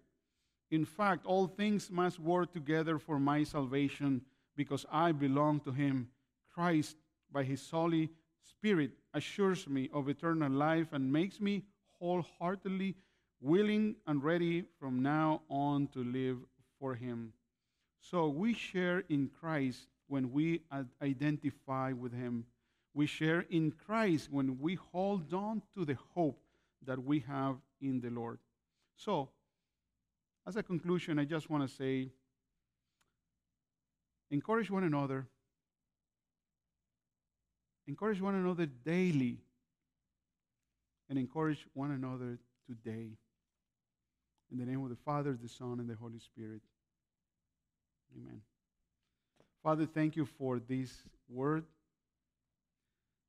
In 0.72 0.84
fact, 0.84 1.28
all 1.28 1.45
things 1.45 1.91
must 1.91 2.20
work 2.20 2.51
together 2.51 2.97
for 2.97 3.20
my 3.20 3.43
salvation 3.43 4.20
because 4.55 4.84
I 4.91 5.11
belong 5.11 5.59
to 5.59 5.74
him. 5.74 6.09
Christ 6.51 6.97
by 7.32 7.43
his 7.43 7.70
Holy 7.70 8.09
Spirit 8.41 8.93
assures 9.13 9.68
me 9.68 9.91
of 9.93 10.09
eternal 10.09 10.51
life 10.51 10.88
and 10.91 11.13
makes 11.13 11.39
me 11.39 11.66
wholeheartedly 11.99 12.95
willing 13.46 13.96
and 14.08 14.24
ready 14.24 14.66
from 14.80 15.04
now 15.04 15.39
on 15.50 15.88
to 15.88 16.04
live 16.04 16.38
for 16.80 16.96
him. 16.96 17.32
So 18.02 18.28
we 18.28 18.56
share 18.56 19.04
in 19.08 19.30
Christ 19.39 19.88
when 20.08 20.32
we 20.32 20.62
identify 21.02 21.91
with 21.91 22.12
him. 22.12 22.46
We 22.96 23.06
share 23.06 23.46
in 23.50 23.72
Christ 23.72 24.30
when 24.32 24.60
we 24.60 24.76
hold 24.76 25.32
on 25.34 25.62
to 25.76 25.86
the 25.86 25.98
hope 26.16 26.39
that 26.86 27.04
we 27.04 27.20
have 27.28 27.58
in 27.82 28.02
the 28.02 28.10
Lord. 28.10 28.39
So, 28.96 29.30
as 30.48 30.56
a 30.56 30.64
conclusion, 30.64 31.20
I 31.20 31.26
just 31.26 31.50
want 31.50 31.68
to 31.68 31.76
say 31.76 32.10
encourage 34.32 34.72
one 34.72 34.84
another. 34.84 35.28
Encourage 37.88 38.22
one 38.22 38.36
another 38.36 38.66
daily. 38.66 39.38
And 41.10 41.20
encourage 41.20 41.68
one 41.74 41.91
another 41.91 42.39
today. 42.68 43.10
In 44.56 44.66
the 44.66 44.72
name 44.72 44.82
of 44.84 44.89
the 44.89 44.95
Father, 44.95 45.38
the 45.41 45.49
Son, 45.49 45.82
and 45.82 45.89
the 45.89 45.95
Holy 45.95 46.18
Spirit. 46.18 46.62
Amen. 48.16 48.39
Father, 49.62 49.86
thank 49.86 50.16
you 50.16 50.26
for 50.26 50.60
this 50.60 50.93
word. 51.28 51.66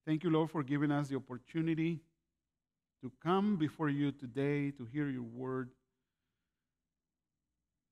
Thank 0.06 0.22
you, 0.22 0.30
Lord, 0.30 0.52
for 0.52 0.62
giving 0.62 0.92
us 0.92 1.08
the 1.08 1.16
opportunity 1.16 1.98
to 3.02 3.10
come 3.20 3.56
before 3.56 3.88
you 3.88 4.12
today 4.12 4.70
to 4.70 4.84
hear 4.84 5.08
your 5.08 5.24
word 5.24 5.70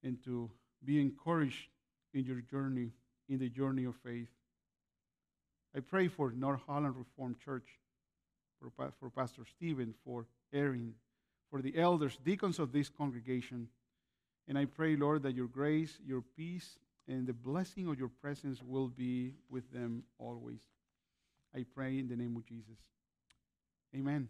and 0.04 0.22
to 0.22 0.48
be 0.84 1.00
encouraged 1.00 1.66
in 2.12 2.24
your 2.24 2.40
journey, 2.40 2.92
in 3.28 3.40
the 3.40 3.48
journey 3.48 3.82
of 3.82 3.96
faith. 3.96 4.28
I 5.76 5.80
pray 5.80 6.06
for 6.06 6.30
North 6.30 6.60
Holland 6.68 6.94
Reformed 6.96 7.40
Church, 7.40 7.66
for, 8.60 8.92
for 9.00 9.10
Pastor 9.10 9.42
Stephen, 9.56 9.92
for 10.04 10.26
Erin, 10.52 10.94
for 11.54 11.62
the 11.62 11.78
elders, 11.78 12.18
deacons 12.24 12.58
of 12.58 12.72
this 12.72 12.88
congregation. 12.88 13.68
And 14.48 14.58
I 14.58 14.64
pray, 14.64 14.96
Lord, 14.96 15.22
that 15.22 15.36
your 15.36 15.46
grace, 15.46 15.96
your 16.04 16.20
peace, 16.36 16.80
and 17.06 17.28
the 17.28 17.32
blessing 17.32 17.86
of 17.86 17.96
your 17.96 18.08
presence 18.08 18.60
will 18.60 18.88
be 18.88 19.34
with 19.48 19.70
them 19.72 20.02
always. 20.18 20.58
I 21.54 21.64
pray 21.72 22.00
in 22.00 22.08
the 22.08 22.16
name 22.16 22.34
of 22.36 22.44
Jesus. 22.44 22.80
Amen. 23.94 24.28